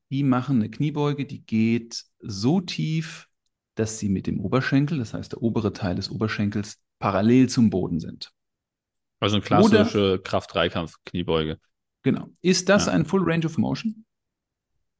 die 0.09 0.23
machen 0.23 0.57
eine 0.57 0.69
Kniebeuge, 0.69 1.25
die 1.25 1.45
geht 1.45 2.05
so 2.19 2.61
tief, 2.61 3.27
dass 3.75 3.99
sie 3.99 4.07
mit 4.07 4.25
dem 4.25 4.39
Oberschenkel, 4.39 4.97
das 4.97 5.13
heißt 5.13 5.33
der 5.33 5.41
obere 5.41 5.73
Teil 5.73 5.95
des 5.95 6.09
Oberschenkels, 6.09 6.79
parallel 6.99 7.49
zum 7.49 7.69
Boden 7.69 7.99
sind. 7.99 8.31
Also 9.19 9.37
eine 9.37 9.43
klassische 9.43 10.19
Kraft-Dreikampf-Kniebeuge. 10.23 11.57
Genau. 12.03 12.27
Ist 12.41 12.69
das 12.69 12.85
ja. 12.85 12.93
ein 12.93 13.05
Full 13.05 13.23
Range 13.23 13.45
of 13.45 13.57
Motion? 13.57 14.05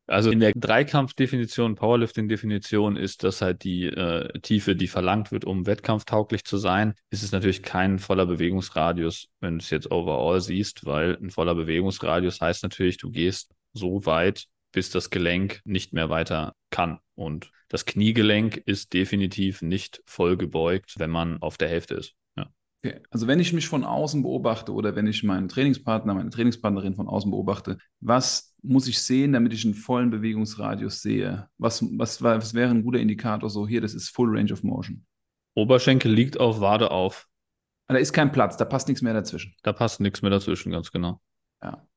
Also 0.07 0.29
in 0.29 0.39
der 0.39 0.53
Dreikampf-Definition, 0.53 1.75
Powerlifting-Definition 1.75 2.95
ist 2.95 3.23
das 3.23 3.41
halt 3.41 3.63
die 3.63 3.85
äh, 3.85 4.39
Tiefe, 4.39 4.75
die 4.75 4.87
verlangt 4.87 5.31
wird, 5.31 5.45
um 5.45 5.65
wettkampftauglich 5.65 6.45
zu 6.45 6.57
sein. 6.57 6.93
Ist 7.09 7.23
es 7.23 7.31
natürlich 7.31 7.63
kein 7.63 7.97
voller 7.97 8.27
Bewegungsradius, 8.27 9.29
wenn 9.39 9.57
du 9.57 9.63
es 9.63 9.71
jetzt 9.71 9.89
overall 9.91 10.41
siehst, 10.41 10.85
weil 10.85 11.17
ein 11.17 11.31
voller 11.31 11.55
Bewegungsradius 11.55 12.39
heißt 12.39 12.61
natürlich, 12.61 12.97
du 12.97 13.09
gehst 13.09 13.55
so 13.73 14.05
weit, 14.05 14.45
bis 14.71 14.91
das 14.91 15.09
Gelenk 15.09 15.61
nicht 15.65 15.91
mehr 15.93 16.09
weiter 16.09 16.53
kann. 16.69 16.99
Und 17.15 17.49
das 17.69 17.85
Kniegelenk 17.85 18.57
ist 18.57 18.93
definitiv 18.93 19.63
nicht 19.63 20.03
voll 20.05 20.37
gebeugt, 20.37 20.95
wenn 20.97 21.09
man 21.09 21.41
auf 21.41 21.57
der 21.57 21.69
Hälfte 21.69 21.95
ist. 21.95 22.13
Okay. 22.85 23.01
Also 23.09 23.25
wenn 23.25 23.39
ich 23.39 23.51
mich 23.51 23.67
von 23.67 23.83
außen 23.83 24.21
beobachte 24.21 24.71
oder 24.71 24.95
wenn 24.95 25.07
ich 25.07 25.23
meinen 25.23 25.47
Trainingspartner, 25.47 26.13
meine 26.13 26.29
Trainingspartnerin 26.29 26.93
von 26.93 27.07
außen 27.07 27.31
beobachte, 27.31 27.79
was 27.99 28.55
muss 28.61 28.87
ich 28.87 29.01
sehen, 29.01 29.33
damit 29.33 29.53
ich 29.53 29.65
einen 29.65 29.73
vollen 29.73 30.11
Bewegungsradius 30.11 31.01
sehe? 31.01 31.49
Was, 31.57 31.83
was, 31.97 32.21
was 32.21 32.53
wäre 32.53 32.69
ein 32.69 32.83
guter 32.83 32.99
Indikator? 32.99 33.49
So 33.49 33.67
hier, 33.67 33.81
das 33.81 33.95
ist 33.95 34.09
Full 34.09 34.37
Range 34.37 34.53
of 34.53 34.61
Motion. 34.61 35.03
Oberschenkel 35.55 36.11
liegt 36.11 36.39
auf 36.39 36.59
Wade 36.59 36.91
auf. 36.91 37.27
Da 37.87 37.95
ist 37.95 38.13
kein 38.13 38.31
Platz, 38.31 38.55
da 38.57 38.65
passt 38.65 38.87
nichts 38.87 39.01
mehr 39.01 39.13
dazwischen. 39.13 39.55
Da 39.63 39.73
passt 39.73 39.99
nichts 39.99 40.21
mehr 40.21 40.31
dazwischen, 40.31 40.71
ganz 40.71 40.91
genau. 40.91 41.19
Ja. 41.63 41.87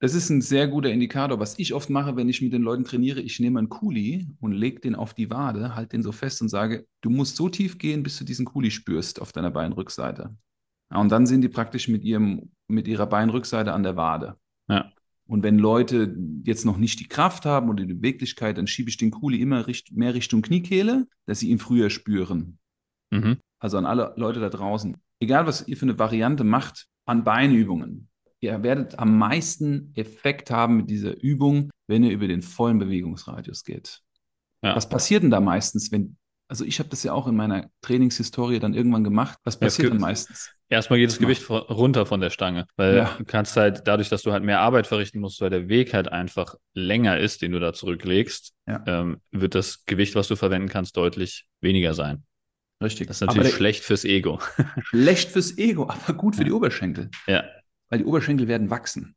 Das 0.00 0.14
ist 0.14 0.28
ein 0.28 0.42
sehr 0.42 0.68
guter 0.68 0.90
Indikator. 0.90 1.40
Was 1.40 1.58
ich 1.58 1.72
oft 1.72 1.88
mache, 1.88 2.16
wenn 2.16 2.28
ich 2.28 2.42
mit 2.42 2.52
den 2.52 2.62
Leuten 2.62 2.84
trainiere, 2.84 3.20
ich 3.20 3.40
nehme 3.40 3.58
einen 3.58 3.68
Kuli 3.68 4.28
und 4.40 4.52
lege 4.52 4.80
den 4.80 4.94
auf 4.94 5.14
die 5.14 5.30
Wade, 5.30 5.74
halte 5.74 5.96
den 5.96 6.02
so 6.02 6.12
fest 6.12 6.42
und 6.42 6.48
sage, 6.48 6.86
du 7.00 7.10
musst 7.10 7.36
so 7.36 7.48
tief 7.48 7.78
gehen, 7.78 8.02
bis 8.02 8.18
du 8.18 8.24
diesen 8.24 8.44
Kuli 8.44 8.70
spürst 8.70 9.20
auf 9.20 9.32
deiner 9.32 9.50
Beinrückseite. 9.50 10.36
Ja, 10.90 10.98
und 10.98 11.10
dann 11.10 11.26
sind 11.26 11.40
die 11.40 11.48
praktisch 11.48 11.88
mit, 11.88 12.04
ihrem, 12.04 12.50
mit 12.68 12.86
ihrer 12.88 13.06
Beinrückseite 13.06 13.72
an 13.72 13.82
der 13.82 13.96
Wade. 13.96 14.36
Ja. 14.68 14.92
Und 15.26 15.42
wenn 15.42 15.58
Leute 15.58 16.14
jetzt 16.44 16.66
noch 16.66 16.76
nicht 16.76 17.00
die 17.00 17.08
Kraft 17.08 17.46
haben 17.46 17.70
oder 17.70 17.84
die 17.84 17.94
Beweglichkeit, 17.94 18.58
dann 18.58 18.66
schiebe 18.66 18.90
ich 18.90 18.98
den 18.98 19.10
Kuli 19.10 19.40
immer 19.40 19.66
richt 19.66 19.92
mehr 19.92 20.12
Richtung 20.12 20.42
Kniekehle, 20.42 21.06
dass 21.24 21.40
sie 21.40 21.50
ihn 21.50 21.58
früher 21.58 21.88
spüren. 21.88 22.58
Mhm. 23.10 23.38
Also 23.58 23.78
an 23.78 23.86
alle 23.86 24.12
Leute 24.16 24.40
da 24.40 24.50
draußen. 24.50 24.96
Egal, 25.20 25.46
was 25.46 25.66
ihr 25.66 25.76
für 25.76 25.86
eine 25.86 25.98
Variante 25.98 26.44
macht 26.44 26.88
an 27.06 27.24
Beinübungen, 27.24 28.08
ihr 28.44 28.62
werdet 28.62 28.98
am 28.98 29.18
meisten 29.18 29.92
Effekt 29.94 30.50
haben 30.50 30.76
mit 30.78 30.90
dieser 30.90 31.20
Übung, 31.20 31.70
wenn 31.86 32.04
ihr 32.04 32.12
über 32.12 32.28
den 32.28 32.42
vollen 32.42 32.78
Bewegungsradius 32.78 33.64
geht. 33.64 34.00
Ja. 34.62 34.76
Was 34.76 34.88
passiert 34.88 35.22
denn 35.22 35.30
da 35.30 35.40
meistens, 35.40 35.92
wenn, 35.92 36.16
also 36.48 36.64
ich 36.64 36.78
habe 36.78 36.88
das 36.88 37.02
ja 37.02 37.12
auch 37.12 37.26
in 37.26 37.36
meiner 37.36 37.70
Trainingshistorie 37.82 38.58
dann 38.58 38.74
irgendwann 38.74 39.04
gemacht. 39.04 39.38
Was 39.44 39.58
passiert 39.58 39.92
denn 39.92 40.00
meistens? 40.00 40.50
Erstmal 40.68 40.98
geht 40.98 41.10
das 41.10 41.18
Gewicht 41.18 41.48
runter 41.50 42.06
von 42.06 42.20
der 42.20 42.30
Stange, 42.30 42.66
weil 42.76 42.96
ja. 42.96 43.14
du 43.18 43.24
kannst 43.24 43.56
halt 43.56 43.82
dadurch, 43.84 44.08
dass 44.08 44.22
du 44.22 44.32
halt 44.32 44.42
mehr 44.42 44.60
Arbeit 44.60 44.86
verrichten 44.86 45.20
musst, 45.20 45.40
weil 45.40 45.50
der 45.50 45.68
Weg 45.68 45.92
halt 45.92 46.08
einfach 46.08 46.56
länger 46.72 47.18
ist, 47.18 47.42
den 47.42 47.52
du 47.52 47.60
da 47.60 47.72
zurücklegst, 47.72 48.52
ja. 48.66 48.82
ähm, 48.86 49.20
wird 49.30 49.54
das 49.54 49.84
Gewicht, 49.84 50.14
was 50.14 50.28
du 50.28 50.36
verwenden 50.36 50.68
kannst, 50.68 50.96
deutlich 50.96 51.44
weniger 51.60 51.94
sein. 51.94 52.24
Richtig. 52.82 53.06
Das 53.06 53.20
ist 53.20 53.26
natürlich 53.26 53.54
schlecht 53.54 53.84
fürs 53.84 54.04
Ego. 54.04 54.40
Schlecht 54.84 55.30
fürs 55.30 55.56
Ego, 55.58 55.88
aber 55.88 56.14
gut 56.14 56.34
für 56.34 56.42
ja. 56.42 56.46
die 56.46 56.52
Oberschenkel. 56.52 57.10
Ja 57.26 57.44
weil 57.94 57.98
die 57.98 58.06
Oberschenkel 58.06 58.48
werden 58.48 58.70
wachsen. 58.70 59.14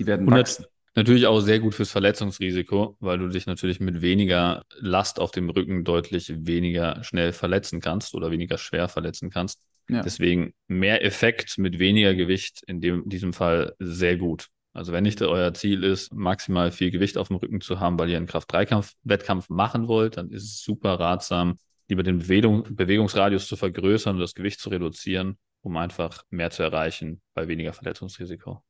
Die 0.00 0.06
werden 0.06 0.28
wachsen. 0.28 0.64
Natürlich 0.96 1.28
auch 1.28 1.38
sehr 1.38 1.60
gut 1.60 1.76
fürs 1.76 1.92
Verletzungsrisiko, 1.92 2.96
weil 2.98 3.18
du 3.18 3.28
dich 3.28 3.46
natürlich 3.46 3.78
mit 3.78 4.00
weniger 4.00 4.64
Last 4.80 5.20
auf 5.20 5.30
dem 5.30 5.48
Rücken 5.48 5.84
deutlich 5.84 6.32
weniger 6.44 7.04
schnell 7.04 7.32
verletzen 7.32 7.80
kannst 7.80 8.16
oder 8.16 8.32
weniger 8.32 8.58
schwer 8.58 8.88
verletzen 8.88 9.30
kannst. 9.30 9.62
Ja. 9.88 10.02
Deswegen 10.02 10.54
mehr 10.66 11.04
Effekt 11.04 11.56
mit 11.58 11.78
weniger 11.78 12.16
Gewicht 12.16 12.64
in 12.66 12.80
dem, 12.80 13.08
diesem 13.08 13.32
Fall 13.32 13.76
sehr 13.78 14.16
gut. 14.16 14.48
Also 14.72 14.92
wenn 14.92 15.04
nicht 15.04 15.22
euer 15.22 15.54
Ziel 15.54 15.84
ist, 15.84 16.12
maximal 16.12 16.72
viel 16.72 16.90
Gewicht 16.90 17.18
auf 17.18 17.28
dem 17.28 17.36
Rücken 17.36 17.60
zu 17.60 17.78
haben, 17.78 17.96
weil 17.96 18.10
ihr 18.10 18.16
einen 18.16 18.26
Kraft-3-Kampf-Wettkampf 18.26 19.50
machen 19.50 19.86
wollt, 19.86 20.16
dann 20.16 20.30
ist 20.30 20.42
es 20.42 20.62
super 20.64 20.98
ratsam, 20.98 21.58
lieber 21.88 22.02
den 22.02 22.18
Bewegung, 22.18 22.64
Bewegungsradius 22.74 23.46
zu 23.46 23.54
vergrößern 23.54 24.16
und 24.16 24.20
das 24.20 24.34
Gewicht 24.34 24.58
zu 24.58 24.70
reduzieren 24.70 25.38
um 25.66 25.76
einfach 25.76 26.22
mehr 26.30 26.52
zu 26.52 26.62
erreichen 26.62 27.20
bei 27.34 27.48
weniger 27.48 27.72
Verletzungsrisiko. 27.72 28.62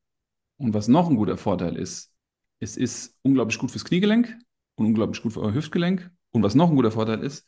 Und 0.56 0.72
was 0.72 0.88
noch 0.88 1.10
ein 1.10 1.16
guter 1.16 1.36
Vorteil 1.36 1.76
ist, 1.76 2.10
es 2.58 2.78
ist 2.78 3.18
unglaublich 3.20 3.58
gut 3.58 3.70
fürs 3.70 3.84
Kniegelenk 3.84 4.34
und 4.76 4.86
unglaublich 4.86 5.22
gut 5.22 5.34
für 5.34 5.42
euer 5.42 5.52
Hüftgelenk. 5.52 6.10
Und 6.30 6.42
was 6.42 6.54
noch 6.54 6.70
ein 6.70 6.76
guter 6.76 6.90
Vorteil 6.90 7.22
ist, 7.22 7.46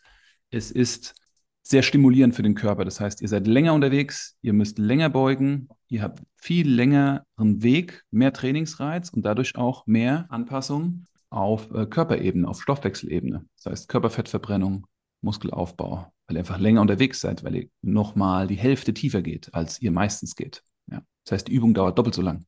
es 0.50 0.70
ist 0.70 1.14
sehr 1.62 1.82
stimulierend 1.82 2.34
für 2.34 2.42
den 2.42 2.54
Körper. 2.54 2.84
Das 2.84 3.00
heißt, 3.00 3.22
ihr 3.22 3.28
seid 3.28 3.46
länger 3.46 3.72
unterwegs, 3.72 4.36
ihr 4.42 4.52
müsst 4.52 4.78
länger 4.78 5.08
beugen, 5.08 5.68
ihr 5.88 6.02
habt 6.02 6.22
viel 6.36 6.70
längeren 6.70 7.62
Weg, 7.62 8.04
mehr 8.10 8.34
Trainingsreiz 8.34 9.08
und 9.08 9.22
dadurch 9.22 9.56
auch 9.56 9.86
mehr 9.86 10.26
Anpassung 10.28 11.06
auf 11.30 11.70
äh, 11.70 11.86
Körperebene, 11.86 12.46
auf 12.46 12.60
Stoffwechselebene. 12.60 13.46
Das 13.56 13.72
heißt 13.72 13.88
Körperfettverbrennung, 13.88 14.86
Muskelaufbau, 15.22 16.12
weil 16.28 16.36
ihr 16.36 16.40
einfach 16.40 16.58
länger 16.58 16.82
unterwegs 16.82 17.20
seid, 17.20 17.42
weil 17.42 17.56
ihr 17.56 17.68
nochmal 17.80 18.46
die 18.46 18.54
Hälfte 18.54 18.92
tiefer 18.92 19.22
geht, 19.22 19.52
als 19.54 19.80
ihr 19.80 19.90
meistens 19.90 20.36
geht. 20.36 20.62
Ja. 20.90 21.02
Das 21.24 21.32
heißt, 21.32 21.48
die 21.48 21.52
Übung 21.52 21.74
dauert 21.74 21.98
doppelt 21.98 22.14
so 22.14 22.22
lang. 22.22 22.46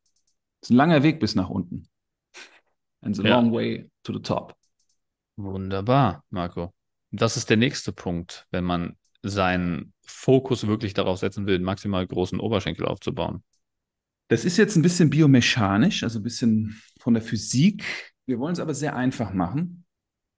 Das 0.61 0.69
ist 0.69 0.71
ein 0.71 0.77
langer 0.77 1.03
Weg 1.03 1.19
bis 1.19 1.35
nach 1.35 1.49
unten. 1.49 1.89
And 3.01 3.19
a 3.19 3.23
ja. 3.23 3.37
long 3.37 3.53
way 3.53 3.91
to 4.03 4.13
the 4.13 4.21
top. 4.21 4.55
Wunderbar, 5.37 6.23
Marco. 6.29 6.75
Das 7.11 7.39
ist 7.39 7.49
der 7.49 7.57
nächste 7.57 7.93
Punkt, 7.93 8.47
wenn 8.51 8.65
man 8.65 8.97
seinen 9.23 9.95
Fokus 10.03 10.67
wirklich 10.67 10.93
darauf 10.93 11.19
setzen 11.19 11.47
will, 11.47 11.55
einen 11.55 11.65
maximal 11.65 12.07
großen 12.07 12.39
Oberschenkel 12.39 12.85
aufzubauen. 12.85 13.43
Das 14.29 14.45
ist 14.45 14.59
jetzt 14.59 14.77
ein 14.77 14.83
bisschen 14.83 15.09
biomechanisch, 15.09 16.03
also 16.03 16.21
ein 16.21 16.23
bisschen 16.23 16.81
von 17.01 17.15
der 17.15 17.23
Physik. 17.23 18.15
Wir 18.27 18.39
wollen 18.39 18.53
es 18.53 18.61
aber 18.61 18.75
sehr 18.75 18.95
einfach 18.95 19.33
machen. 19.33 19.85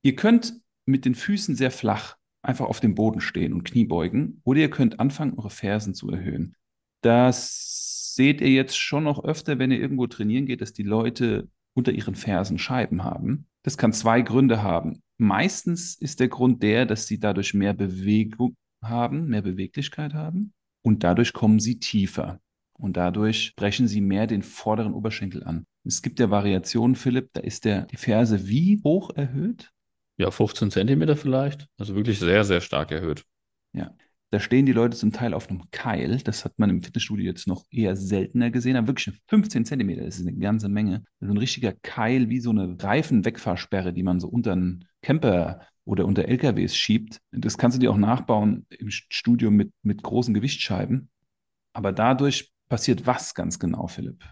Ihr 0.03 0.15
könnt 0.15 0.55
mit 0.87 1.05
den 1.05 1.15
Füßen 1.15 1.57
sehr 1.57 1.71
flach 1.71 2.17
einfach 2.43 2.67
auf 2.67 2.81
dem 2.81 2.95
Boden 2.95 3.21
stehen 3.21 3.53
und 3.53 3.65
Knie 3.65 3.85
beugen. 3.85 4.41
Oder 4.45 4.61
ihr 4.61 4.71
könnt 4.71 5.01
anfangen, 5.01 5.39
eure 5.39 5.51
Fersen 5.51 5.95
zu 5.95 6.11
erhöhen. 6.11 6.55
Das 7.03 8.15
seht 8.15 8.41
ihr 8.41 8.51
jetzt 8.51 8.79
schon 8.79 9.05
noch 9.05 9.25
öfter, 9.25 9.59
wenn 9.59 9.71
ihr 9.71 9.81
irgendwo 9.81 10.07
trainieren 10.07 10.47
geht, 10.47 10.61
dass 10.61 10.73
die 10.73 10.83
Leute 10.83 11.49
unter 11.75 11.93
ihren 11.93 12.15
Fersen 12.15 12.59
Scheiben 12.59 13.05
haben. 13.05 13.47
Das 13.63 13.79
kann 13.79 13.93
zwei 13.93 14.23
Gründe 14.23 14.63
haben. 14.63 15.03
Meistens 15.19 15.95
ist 15.95 16.21
der 16.21 16.29
Grund 16.29 16.63
der, 16.63 16.85
dass 16.85 17.07
sie 17.07 17.19
dadurch 17.19 17.55
mehr 17.55 17.73
Bewegung 17.73 18.57
haben, 18.83 19.29
mehr 19.29 19.43
Beweglichkeit 19.43 20.15
haben 20.15 20.53
und 20.83 21.05
dadurch 21.05 21.33
kommen 21.33 21.61
sie 21.61 21.79
tiefer 21.79 22.41
und 22.75 22.97
dadurch 22.97 23.55
brechen 23.57 23.87
sie 23.87 24.01
mehr 24.01 24.27
den 24.27 24.43
vorderen 24.43 24.93
Oberschenkel 24.93 25.45
an. 25.45 25.65
Es 25.85 26.03
gibt 26.03 26.21
ja 26.21 26.31
Variationen, 26.31 26.97
Philipp, 26.97 27.31
da 27.33 27.41
ist 27.41 27.65
der, 27.65 27.87
die 27.87 27.97
Ferse 27.97 28.49
wie 28.49 28.81
hoch 28.85 29.11
erhöht? 29.15 29.72
Ja, 30.19 30.31
15 30.31 30.71
Zentimeter 30.71 31.17
vielleicht. 31.17 31.67
Also 31.79 31.95
wirklich 31.95 32.19
sehr, 32.19 32.45
sehr 32.45 32.61
stark 32.61 32.91
erhöht. 32.91 33.25
Ja. 33.73 33.95
Da 34.33 34.41
stehen 34.41 34.65
die 34.65 34.73
Leute 34.73 34.97
zum 34.97 35.13
Teil 35.13 35.35
auf 35.35 35.51
einem 35.51 35.65
Keil. 35.73 36.17
Das 36.25 36.47
hat 36.47 36.59
man 36.59 36.71
im 36.71 36.83
Fitnessstudio 36.83 37.27
jetzt 37.27 37.47
noch 37.47 37.67
eher 37.71 37.97
seltener 37.97 38.51
gesehen. 38.51 38.77
Aber 38.77 38.87
wirklich 38.87 39.15
15 39.29 39.67
Zentimeter, 39.67 40.05
das 40.05 40.19
ist 40.19 40.27
eine 40.27 40.39
ganze 40.39 40.71
Menge. 40.71 41.05
So 41.21 41.31
ein 41.31 41.37
richtiger 41.37 41.75
Keil, 41.83 42.31
wie 42.31 42.41
so 42.41 42.49
eine 42.49 42.83
Reifenwegfahrsperre, 42.83 43.93
die 43.93 44.03
man 44.03 44.21
so 44.21 44.29
unter 44.29 44.53
einen 44.53 44.87
Camper 45.03 45.61
oder 45.85 46.07
unter 46.07 46.25
LKWs 46.27 46.75
schiebt. 46.75 47.21
Das 47.31 47.59
kannst 47.59 47.77
du 47.77 47.81
dir 47.81 47.91
auch 47.91 47.99
nachbauen 47.99 48.65
im 48.71 48.91
Studio 48.91 49.51
mit, 49.51 49.71
mit 49.83 50.03
großen 50.03 50.33
Gewichtsscheiben. 50.33 51.11
Aber 51.75 51.93
dadurch 51.93 52.53
passiert 52.71 53.07
was 53.07 53.35
ganz 53.35 53.59
genau, 53.59 53.87
Philipp? 53.87 54.25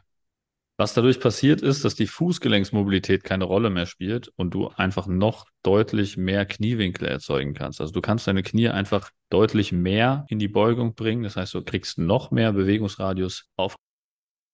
Was 0.80 0.94
dadurch 0.94 1.20
passiert 1.20 1.60
ist, 1.60 1.84
dass 1.84 1.94
die 1.94 2.06
Fußgelenksmobilität 2.06 3.22
keine 3.22 3.44
Rolle 3.44 3.68
mehr 3.68 3.84
spielt 3.84 4.28
und 4.28 4.54
du 4.54 4.68
einfach 4.68 5.06
noch 5.06 5.44
deutlich 5.62 6.16
mehr 6.16 6.46
Kniewinkel 6.46 7.06
erzeugen 7.06 7.52
kannst. 7.52 7.82
Also 7.82 7.92
du 7.92 8.00
kannst 8.00 8.26
deine 8.26 8.42
Knie 8.42 8.70
einfach 8.70 9.10
deutlich 9.28 9.72
mehr 9.72 10.24
in 10.30 10.38
die 10.38 10.48
Beugung 10.48 10.94
bringen. 10.94 11.22
Das 11.22 11.36
heißt, 11.36 11.52
du 11.52 11.62
kriegst 11.62 11.98
noch 11.98 12.30
mehr 12.30 12.54
Bewegungsradius 12.54 13.50
auf 13.56 13.76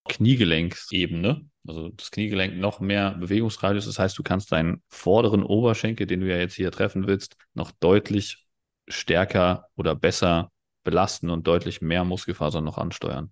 Kniegelenkebene. 0.09 1.49
Also 1.65 1.87
das 1.91 2.11
Kniegelenk 2.11 2.57
noch 2.57 2.81
mehr 2.81 3.11
Bewegungsradius. 3.11 3.85
Das 3.85 3.97
heißt, 3.97 4.19
du 4.19 4.23
kannst 4.23 4.51
deinen 4.51 4.83
vorderen 4.89 5.43
Oberschenkel, 5.43 6.07
den 6.07 6.19
du 6.19 6.27
ja 6.27 6.35
jetzt 6.35 6.55
hier 6.55 6.73
treffen 6.73 7.07
willst, 7.07 7.37
noch 7.53 7.71
deutlich 7.71 8.45
stärker 8.89 9.69
oder 9.77 9.95
besser 9.95 10.51
belasten 10.83 11.29
und 11.29 11.47
deutlich 11.47 11.79
mehr 11.79 12.03
Muskelfasern 12.03 12.65
noch 12.65 12.77
ansteuern. 12.77 13.31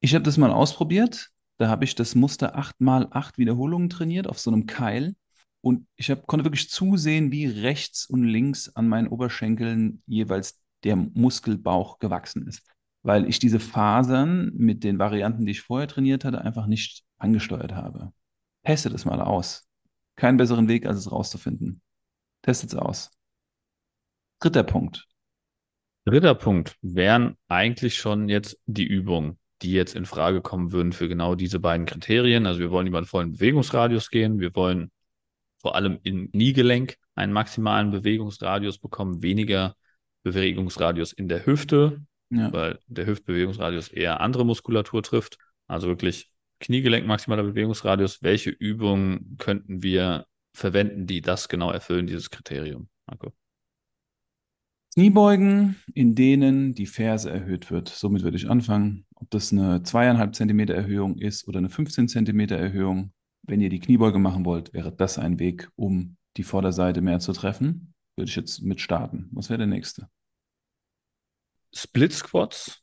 Ich 0.00 0.14
habe 0.14 0.24
das 0.24 0.36
mal 0.36 0.50
ausprobiert. 0.50 1.30
Da 1.60 1.68
habe 1.68 1.84
ich 1.84 1.94
das 1.94 2.14
Muster 2.14 2.58
8x8 2.58 3.36
Wiederholungen 3.36 3.90
trainiert 3.90 4.26
auf 4.26 4.38
so 4.38 4.50
einem 4.50 4.64
Keil. 4.64 5.14
Und 5.60 5.86
ich 5.96 6.10
hab, 6.10 6.26
konnte 6.26 6.46
wirklich 6.46 6.70
zusehen, 6.70 7.32
wie 7.32 7.44
rechts 7.44 8.06
und 8.06 8.24
links 8.24 8.74
an 8.74 8.88
meinen 8.88 9.08
Oberschenkeln 9.08 10.02
jeweils 10.06 10.58
der 10.84 10.96
Muskelbauch 10.96 11.98
gewachsen 11.98 12.46
ist. 12.46 12.66
Weil 13.02 13.28
ich 13.28 13.40
diese 13.40 13.60
Fasern 13.60 14.52
mit 14.54 14.84
den 14.84 14.98
Varianten, 14.98 15.44
die 15.44 15.50
ich 15.50 15.60
vorher 15.60 15.86
trainiert 15.86 16.24
hatte, 16.24 16.40
einfach 16.40 16.66
nicht 16.66 17.04
angesteuert 17.18 17.72
habe. 17.72 18.10
Testet 18.64 18.94
es 18.94 19.04
mal 19.04 19.20
aus. 19.20 19.68
Keinen 20.16 20.38
besseren 20.38 20.66
Weg, 20.66 20.86
als 20.86 20.96
es 20.96 21.12
rauszufinden. 21.12 21.82
Testet 22.40 22.70
es 22.70 22.78
aus. 22.78 23.10
Dritter 24.38 24.64
Punkt. 24.64 25.06
Dritter 26.06 26.34
Punkt 26.34 26.78
wären 26.80 27.36
eigentlich 27.48 27.98
schon 27.98 28.30
jetzt 28.30 28.58
die 28.64 28.86
Übungen 28.86 29.38
die 29.62 29.72
jetzt 29.72 29.94
in 29.94 30.06
Frage 30.06 30.40
kommen 30.40 30.72
würden 30.72 30.92
für 30.92 31.08
genau 31.08 31.34
diese 31.34 31.60
beiden 31.60 31.86
Kriterien. 31.86 32.46
Also 32.46 32.60
wir 32.60 32.70
wollen 32.70 32.86
über 32.86 32.98
einen 32.98 33.06
vollen 33.06 33.32
Bewegungsradius 33.32 34.10
gehen. 34.10 34.40
Wir 34.40 34.54
wollen 34.54 34.90
vor 35.58 35.74
allem 35.74 35.98
im 36.02 36.30
Kniegelenk 36.30 36.96
einen 37.14 37.32
maximalen 37.32 37.90
Bewegungsradius 37.90 38.78
bekommen, 38.78 39.22
weniger 39.22 39.74
Bewegungsradius 40.22 41.12
in 41.12 41.28
der 41.28 41.44
Hüfte, 41.46 42.00
ja. 42.30 42.52
weil 42.52 42.78
der 42.86 43.06
Hüftbewegungsradius 43.06 43.88
eher 43.88 44.20
andere 44.20 44.46
Muskulatur 44.46 45.02
trifft. 45.02 45.38
Also 45.66 45.88
wirklich 45.88 46.30
Kniegelenk 46.60 47.06
maximaler 47.06 47.42
Bewegungsradius. 47.42 48.22
Welche 48.22 48.50
Übungen 48.50 49.36
könnten 49.38 49.82
wir 49.82 50.26
verwenden, 50.54 51.06
die 51.06 51.20
das 51.20 51.48
genau 51.48 51.70
erfüllen, 51.70 52.06
dieses 52.06 52.30
Kriterium? 52.30 52.88
Marco. 53.06 53.32
Kniebeugen, 54.94 55.76
in 55.94 56.14
denen 56.14 56.74
die 56.74 56.86
Ferse 56.86 57.30
erhöht 57.30 57.70
wird. 57.70 57.88
Somit 57.88 58.22
würde 58.22 58.36
ich 58.36 58.50
anfangen. 58.50 59.06
Ob 59.20 59.30
das 59.30 59.52
eine 59.52 59.82
zweieinhalb 59.82 60.34
Zentimeter 60.34 60.74
Erhöhung 60.74 61.18
ist 61.18 61.46
oder 61.46 61.58
eine 61.58 61.68
15 61.68 62.08
Zentimeter 62.08 62.56
Erhöhung. 62.56 63.12
Wenn 63.42 63.60
ihr 63.60 63.68
die 63.68 63.80
Kniebeuge 63.80 64.18
machen 64.18 64.44
wollt, 64.44 64.72
wäre 64.72 64.92
das 64.92 65.18
ein 65.18 65.38
Weg, 65.38 65.70
um 65.76 66.16
die 66.36 66.42
Vorderseite 66.42 67.00
mehr 67.02 67.20
zu 67.20 67.32
treffen. 67.32 67.94
Würde 68.16 68.30
ich 68.30 68.36
jetzt 68.36 68.62
mit 68.62 68.80
starten. 68.80 69.28
Was 69.32 69.50
wäre 69.50 69.58
der 69.58 69.66
nächste? 69.66 70.08
Split 71.72 72.12
Squats, 72.12 72.82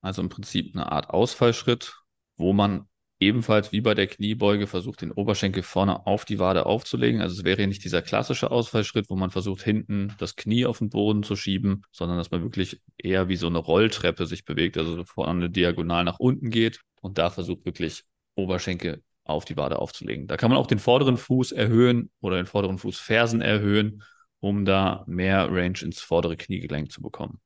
also 0.00 0.22
im 0.22 0.28
Prinzip 0.28 0.74
eine 0.74 0.90
Art 0.90 1.10
Ausfallschritt, 1.10 1.96
wo 2.36 2.52
man 2.52 2.88
ebenfalls 3.18 3.72
wie 3.72 3.80
bei 3.80 3.94
der 3.94 4.06
Kniebeuge 4.06 4.66
versucht, 4.66 5.00
den 5.00 5.12
Oberschenkel 5.12 5.62
vorne 5.62 6.06
auf 6.06 6.24
die 6.24 6.38
Wade 6.38 6.66
aufzulegen. 6.66 7.20
Also 7.20 7.38
es 7.38 7.44
wäre 7.44 7.62
ja 7.62 7.66
nicht 7.66 7.84
dieser 7.84 8.02
klassische 8.02 8.50
Ausfallschritt, 8.50 9.08
wo 9.08 9.16
man 9.16 9.30
versucht, 9.30 9.62
hinten 9.62 10.14
das 10.18 10.36
Knie 10.36 10.66
auf 10.66 10.78
den 10.78 10.90
Boden 10.90 11.22
zu 11.22 11.36
schieben, 11.36 11.82
sondern 11.92 12.18
dass 12.18 12.30
man 12.30 12.42
wirklich 12.42 12.78
eher 12.98 13.28
wie 13.28 13.36
so 13.36 13.46
eine 13.46 13.58
Rolltreppe 13.58 14.26
sich 14.26 14.44
bewegt, 14.44 14.76
also 14.76 15.04
vorne 15.04 15.50
diagonal 15.50 16.04
nach 16.04 16.18
unten 16.18 16.50
geht 16.50 16.80
und 17.00 17.18
da 17.18 17.30
versucht 17.30 17.64
wirklich 17.64 18.04
Oberschenkel 18.34 19.02
auf 19.24 19.44
die 19.44 19.56
Wade 19.56 19.78
aufzulegen. 19.78 20.26
Da 20.26 20.36
kann 20.36 20.50
man 20.50 20.58
auch 20.58 20.66
den 20.66 20.78
vorderen 20.78 21.16
Fuß 21.16 21.52
erhöhen 21.52 22.10
oder 22.20 22.36
den 22.36 22.46
vorderen 22.46 22.78
Fußfersen 22.78 23.40
erhöhen, 23.40 24.02
um 24.40 24.64
da 24.64 25.04
mehr 25.06 25.50
Range 25.50 25.78
ins 25.82 26.00
vordere 26.00 26.36
Kniegelenk 26.36 26.92
zu 26.92 27.00
bekommen. 27.00 27.40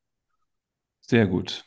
Sehr 1.00 1.26
gut. 1.26 1.64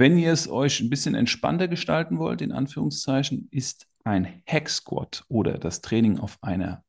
Wenn 0.00 0.16
ihr 0.16 0.32
es 0.32 0.48
euch 0.48 0.80
ein 0.80 0.88
bisschen 0.88 1.14
entspannter 1.14 1.68
gestalten 1.68 2.18
wollt, 2.18 2.40
in 2.40 2.52
Anführungszeichen, 2.52 3.48
ist 3.50 3.86
ein 4.02 4.42
Hack 4.46 4.70
Squat 4.70 5.26
oder 5.28 5.58
das 5.58 5.82
Training 5.82 6.18
auf 6.18 6.42
einer 6.42 6.82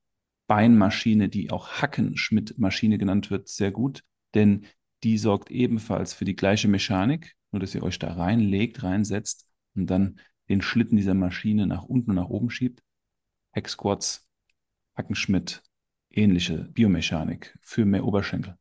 Beinmaschine, 0.47 1.27
die 1.27 1.51
auch 1.51 1.81
Hackenschmidt-Maschine 1.81 2.97
genannt 2.97 3.29
wird, 3.29 3.49
sehr 3.49 3.71
gut, 3.71 4.05
denn 4.33 4.65
die 5.03 5.17
sorgt 5.17 5.51
ebenfalls 5.51 6.13
für 6.13 6.23
die 6.23 6.37
gleiche 6.37 6.69
Mechanik, 6.69 7.35
nur 7.51 7.59
dass 7.59 7.75
ihr 7.75 7.83
euch 7.83 7.99
da 7.99 8.13
reinlegt, 8.13 8.81
reinsetzt 8.81 9.45
und 9.75 9.87
dann 9.87 10.17
den 10.47 10.61
Schlitten 10.61 10.95
dieser 10.95 11.13
Maschine 11.13 11.67
nach 11.67 11.83
unten 11.83 12.11
und 12.11 12.15
nach 12.15 12.29
oben 12.29 12.49
schiebt. 12.49 12.81
Hack 13.53 13.67
Squats, 13.67 14.25
Hackenschmidt, 14.95 15.61
ähnliche 16.11 16.59
Biomechanik 16.59 17.59
für 17.61 17.83
mehr 17.83 18.05
Oberschenkel. 18.05 18.57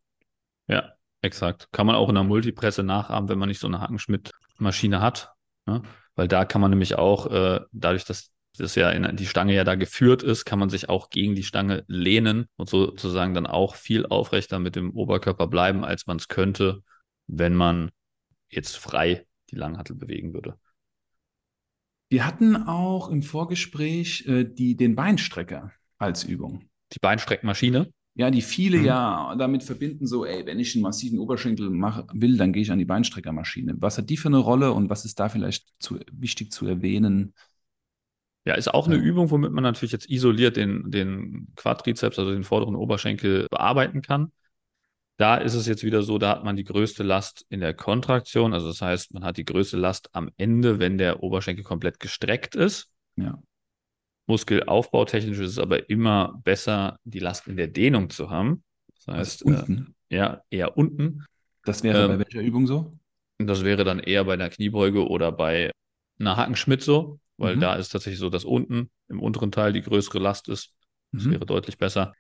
Ja, 0.67 0.97
Exakt. 1.23 1.69
Kann 1.73 1.87
man 1.87 1.97
auch 1.97 2.09
in 2.09 2.15
der 2.15 2.25
Multipresse 2.25 2.83
nachahmen, 2.83 3.29
wenn 3.29 3.39
man 3.39 3.49
nicht 3.49 3.61
so 3.61 3.67
eine 3.67 3.81
Hackenschmidt-Maschine 3.81 5.01
hat. 5.01 5.33
Ne? 5.67 5.83
Weil 6.15 6.29
da 6.29 6.45
kann 6.45 6.61
man 6.61 6.71
nämlich 6.71 6.97
auch, 6.97 7.27
äh, 7.31 7.61
dadurch, 7.73 8.05
dass 8.05 8.31
das 8.57 8.75
ja 8.75 8.91
in, 8.91 9.17
die 9.17 9.27
Stange 9.27 9.55
ja 9.55 9.65
da 9.65 9.75
geführt 9.75 10.23
ist, 10.23 10.45
kann 10.45 10.59
man 10.59 10.71
sich 10.71 10.89
auch 10.89 11.11
gegen 11.11 11.35
die 11.35 11.43
Stange 11.43 11.85
lehnen 11.87 12.47
und 12.57 12.69
sozusagen 12.69 13.35
dann 13.35 13.47
auch 13.47 13.75
viel 13.75 14.07
aufrechter 14.07 14.59
mit 14.59 14.77
dem 14.77 14.91
Oberkörper 14.91 15.47
bleiben, 15.47 15.85
als 15.85 16.07
man 16.07 16.17
es 16.17 16.29
könnte, 16.29 16.83
wenn 17.27 17.55
man 17.55 17.91
jetzt 18.49 18.77
frei 18.77 19.27
die 19.51 19.57
Langhattel 19.57 19.97
bewegen 19.97 20.35
würde. 20.35 20.59
Wir 22.09 22.27
hatten 22.27 22.57
auch 22.57 23.09
im 23.09 23.23
Vorgespräch 23.23 24.27
äh, 24.27 24.45
die, 24.45 24.77
den 24.77 24.97
Beinstrecker 24.97 25.73
als 25.99 26.25
Übung. 26.25 26.69
Die 26.93 26.99
Beinstreckmaschine? 26.99 27.93
Ja, 28.15 28.31
die 28.31 28.43
viele 28.43 28.79
mhm. 28.79 28.85
ja 28.85 29.35
damit 29.37 29.63
verbinden, 29.63 30.07
so, 30.07 30.25
ey, 30.25 30.45
wenn 30.45 30.59
ich 30.59 30.75
einen 30.75 30.83
massiven 30.83 31.19
Oberschenkel 31.19 31.71
mach, 31.71 32.05
will, 32.13 32.37
dann 32.37 32.53
gehe 32.53 32.63
ich 32.63 32.73
an 32.73 32.79
die 32.79 32.85
Beinstreckermaschine. 32.85 33.77
Was 33.79 33.99
hat 33.99 34.11
die 34.11 34.17
für 34.17 34.29
eine 34.29 34.39
Rolle 34.39 34.73
und 34.73 34.91
was 34.91 35.05
ist 35.05 35.21
da 35.21 35.29
vielleicht 35.29 35.69
zu, 35.79 35.99
wichtig 36.13 36.53
zu 36.53 36.67
erwähnen? 36.67 37.35
Ja, 38.45 38.55
ist 38.55 38.73
auch 38.73 38.87
eine 38.87 38.97
ja. 38.97 39.03
Übung, 39.03 39.31
womit 39.31 39.53
man 39.53 39.63
natürlich 39.63 39.93
jetzt 39.93 40.11
isoliert 40.11 40.57
den, 40.57 40.91
den 40.91 41.49
Quadrizeps, 41.57 42.19
also 42.19 42.33
den 42.33 42.45
vorderen 42.45 42.75
Oberschenkel, 42.75 43.47
bearbeiten 43.51 44.03
kann. 44.03 44.33
Da 45.19 45.37
ist 45.37 45.55
es 45.55 45.67
jetzt 45.67 45.85
wieder 45.85 46.03
so, 46.03 46.17
da 46.17 46.31
hat 46.31 46.45
man 46.45 46.57
die 46.57 46.65
größte 46.65 47.03
Last 47.03 47.45
in 47.51 47.61
der 47.61 47.75
Kontraktion. 47.75 48.55
Also 48.55 48.69
das 48.69 48.81
heißt, 48.81 49.13
man 49.13 49.23
hat 49.23 49.37
die 49.37 49.45
größte 49.45 49.77
Last 49.77 50.09
am 50.13 50.31
Ende, 50.39 50.79
wenn 50.79 50.97
der 50.97 51.23
Oberschenkel 51.23 51.63
komplett 51.63 52.01
gestreckt 52.01 52.55
ist. 52.55 52.91
Ja. 53.17 53.39
Muskelaufbautechnisch 54.27 55.39
ist 55.39 55.51
es 55.51 55.59
aber 55.59 55.91
immer 55.91 56.41
besser, 56.45 56.99
die 57.05 57.19
Last 57.19 57.49
in 57.49 57.57
der 57.57 57.69
Dehnung 57.69 58.11
zu 58.11 58.31
haben. 58.31 58.63
Das 58.95 59.15
heißt, 59.15 59.47
also 59.47 59.61
unten. 59.61 59.95
Äh, 60.09 60.17
ja, 60.17 60.43
eher 60.51 60.77
unten. 60.77 61.25
Das 61.65 61.83
wäre 61.83 62.05
ähm, 62.05 62.09
bei 62.09 62.19
welcher 62.19 62.41
Übung 62.41 62.67
so? 62.67 62.97
Das 63.39 63.65
wäre 63.65 63.85
dann 63.85 64.01
eher 64.01 64.25
bei 64.25 64.35
einer 64.35 64.51
Kniebeuge 64.51 65.09
oder 65.09 65.33
bei 65.33 65.71
einer 66.19 66.37
Hackenschmidt 66.37 66.83
so, 66.83 67.19
weil 67.39 67.57
mhm. 67.57 67.61
da 67.61 67.75
ist 67.75 67.91
tatsächlich 67.91 68.21
so, 68.21 68.29
dass 68.29 68.45
unten 68.45 68.91
im 69.09 69.21
unteren 69.21 69.53
Teil 69.53 69.73
die 69.73 69.83
größere 69.83 70.19
Last 70.19 70.49
ist. 70.49 70.75
Das 71.13 71.25
mhm. 71.25 71.33
wäre 71.33 71.47
deutlich 71.47 71.79
besser, 71.79 72.13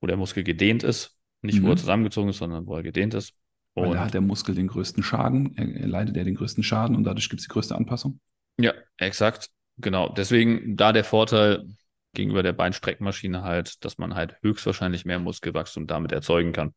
wo 0.00 0.06
der 0.06 0.16
Muskel 0.16 0.44
gedehnt 0.44 0.82
ist. 0.82 1.16
Nicht, 1.42 1.60
mhm. 1.60 1.66
wo 1.66 1.70
er 1.70 1.76
zusammengezogen 1.76 2.30
ist, 2.30 2.38
sondern 2.38 2.66
wo 2.66 2.76
er 2.76 2.82
gedehnt 2.82 3.14
ist. 3.14 3.34
Und 3.74 3.88
weil 3.88 3.94
da 3.94 4.04
hat 4.04 4.14
der 4.14 4.20
Muskel 4.20 4.54
den 4.54 4.66
größten 4.66 5.02
Schaden, 5.02 5.56
er 5.56 5.86
leidet 5.86 6.16
er 6.16 6.24
den 6.24 6.34
größten 6.34 6.64
Schaden 6.64 6.96
und 6.96 7.04
dadurch 7.04 7.28
gibt 7.28 7.40
es 7.40 7.46
die 7.46 7.52
größte 7.52 7.76
Anpassung. 7.76 8.20
Ja, 8.60 8.72
exakt. 8.96 9.50
Genau, 9.78 10.08
deswegen 10.08 10.76
da 10.76 10.92
der 10.92 11.04
Vorteil 11.04 11.64
gegenüber 12.14 12.42
der 12.42 12.52
Beinstreckmaschine 12.52 13.42
halt, 13.42 13.84
dass 13.84 13.98
man 13.98 14.14
halt 14.14 14.36
höchstwahrscheinlich 14.42 15.04
mehr 15.04 15.18
Muskelwachstum 15.18 15.86
damit 15.86 16.12
erzeugen 16.12 16.52
kann. 16.52 16.74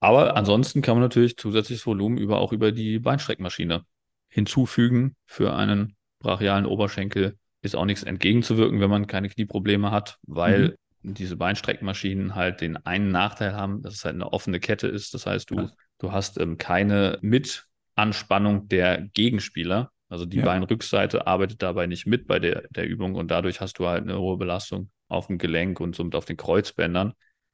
Aber 0.00 0.36
ansonsten 0.36 0.82
kann 0.82 0.94
man 0.94 1.02
natürlich 1.02 1.36
zusätzliches 1.36 1.86
Volumen 1.86 2.18
über, 2.18 2.38
auch 2.38 2.52
über 2.52 2.72
die 2.72 2.98
Beinstreckmaschine 2.98 3.84
hinzufügen 4.28 5.16
für 5.26 5.54
einen 5.54 5.96
brachialen 6.20 6.66
Oberschenkel. 6.66 7.36
Ist 7.62 7.74
auch 7.74 7.84
nichts 7.84 8.04
entgegenzuwirken, 8.04 8.80
wenn 8.80 8.90
man 8.90 9.06
keine 9.08 9.28
Knieprobleme 9.28 9.90
hat, 9.90 10.18
weil 10.22 10.76
mhm. 11.02 11.14
diese 11.14 11.36
Beinstreckmaschinen 11.36 12.36
halt 12.36 12.60
den 12.60 12.76
einen 12.76 13.10
Nachteil 13.10 13.54
haben, 13.54 13.82
dass 13.82 13.94
es 13.94 14.04
halt 14.04 14.14
eine 14.14 14.32
offene 14.32 14.60
Kette 14.60 14.86
ist. 14.86 15.14
Das 15.14 15.26
heißt, 15.26 15.50
du, 15.50 15.68
du 15.98 16.12
hast 16.12 16.38
ähm, 16.38 16.58
keine 16.58 17.18
Mitanspannung 17.20 18.68
der 18.68 19.08
Gegenspieler. 19.14 19.90
Also 20.08 20.24
die 20.24 20.38
ja. 20.38 20.44
Beinrückseite 20.44 21.26
arbeitet 21.26 21.62
dabei 21.62 21.86
nicht 21.86 22.06
mit 22.06 22.26
bei 22.26 22.38
der, 22.38 22.66
der 22.70 22.88
Übung 22.88 23.14
und 23.14 23.30
dadurch 23.30 23.60
hast 23.60 23.78
du 23.78 23.86
halt 23.86 24.04
eine 24.04 24.18
hohe 24.18 24.38
Belastung 24.38 24.90
auf 25.08 25.26
dem 25.26 25.38
Gelenk 25.38 25.80
und 25.80 25.94
somit 25.94 26.14
auf 26.14 26.24
den 26.24 26.36
Kreuzbändern 26.36 27.12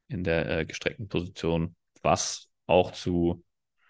in 0.09 0.23
der 0.25 0.59
äh, 0.59 0.65
gestreckten 0.65 1.09
Position, 1.09 1.75
was 2.03 2.49
auch 2.67 2.93
zu 2.93 3.43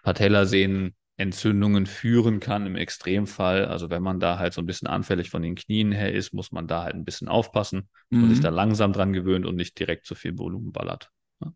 Patellasehnenentzündungen 0.03 1.85
führen 1.85 2.39
kann 2.39 2.65
im 2.65 2.75
Extremfall. 2.75 3.65
Also 3.65 3.89
wenn 3.89 4.01
man 4.01 4.19
da 4.19 4.39
halt 4.39 4.53
so 4.53 4.61
ein 4.61 4.65
bisschen 4.65 4.87
anfällig 4.87 5.29
von 5.29 5.43
den 5.43 5.55
Knien 5.55 5.91
her 5.91 6.13
ist, 6.13 6.33
muss 6.33 6.51
man 6.51 6.67
da 6.67 6.83
halt 6.83 6.95
ein 6.95 7.05
bisschen 7.05 7.27
aufpassen, 7.27 7.89
dass 8.09 8.19
man 8.19 8.29
sich 8.29 8.39
mhm. 8.39 8.43
da 8.43 8.49
langsam 8.49 8.93
dran 8.93 9.13
gewöhnt 9.13 9.45
und 9.45 9.55
nicht 9.55 9.77
direkt 9.77 10.05
zu 10.05 10.15
viel 10.15 10.37
Volumen 10.37 10.71
ballert. 10.71 11.11
Ja. 11.43 11.53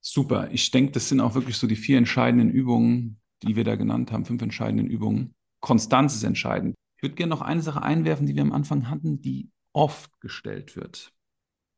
Super. 0.00 0.48
Ich 0.52 0.70
denke, 0.70 0.92
das 0.92 1.08
sind 1.08 1.20
auch 1.20 1.34
wirklich 1.34 1.56
so 1.56 1.66
die 1.66 1.76
vier 1.76 1.96
entscheidenden 1.96 2.50
Übungen, 2.50 3.20
die 3.42 3.56
wir 3.56 3.64
da 3.64 3.76
genannt 3.76 4.12
haben, 4.12 4.24
fünf 4.24 4.42
entscheidenden 4.42 4.86
Übungen, 4.86 5.34
Konstanz 5.64 6.14
ist 6.14 6.24
entscheidend. 6.24 6.76
würde 7.00 7.14
gerne 7.14 7.30
noch 7.30 7.40
eine 7.40 7.62
Sache 7.62 7.82
einwerfen, 7.82 8.26
die 8.26 8.34
wir 8.34 8.42
am 8.42 8.52
Anfang 8.52 8.90
hatten, 8.90 9.22
die 9.22 9.50
oft 9.72 10.20
gestellt 10.20 10.76
wird. 10.76 11.10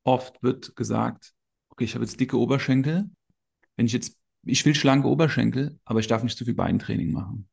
Oft 0.02 0.42
wird 0.42 0.74
gesagt, 0.74 1.34
okay, 1.68 1.84
ich 1.84 1.94
habe 1.94 2.04
jetzt 2.04 2.18
dicke 2.18 2.36
Oberschenkel. 2.36 3.08
Wenn 3.76 3.86
ich 3.86 3.92
jetzt, 3.92 4.18
ich 4.42 4.64
will 4.64 4.74
schlanke 4.74 5.06
Oberschenkel, 5.06 5.78
aber 5.84 6.00
ich 6.00 6.08
darf 6.08 6.24
nicht 6.24 6.36
zu 6.36 6.44
viel 6.44 6.54
Beintraining 6.54 7.12
machen. 7.12 7.48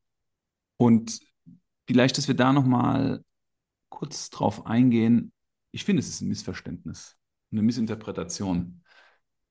Und 0.77 1.19
vielleicht, 1.85 2.17
dass 2.17 2.27
wir 2.27 2.35
da 2.35 2.51
nochmal 2.51 3.23
kurz 3.89 4.31
drauf 4.31 4.65
eingehen. 4.65 5.31
Ich 5.69 5.83
finde, 5.83 5.99
es 5.99 6.09
ist 6.09 6.21
ein 6.21 6.29
Missverständnis, 6.29 7.15
eine 7.51 7.61
Missinterpretation 7.61 8.81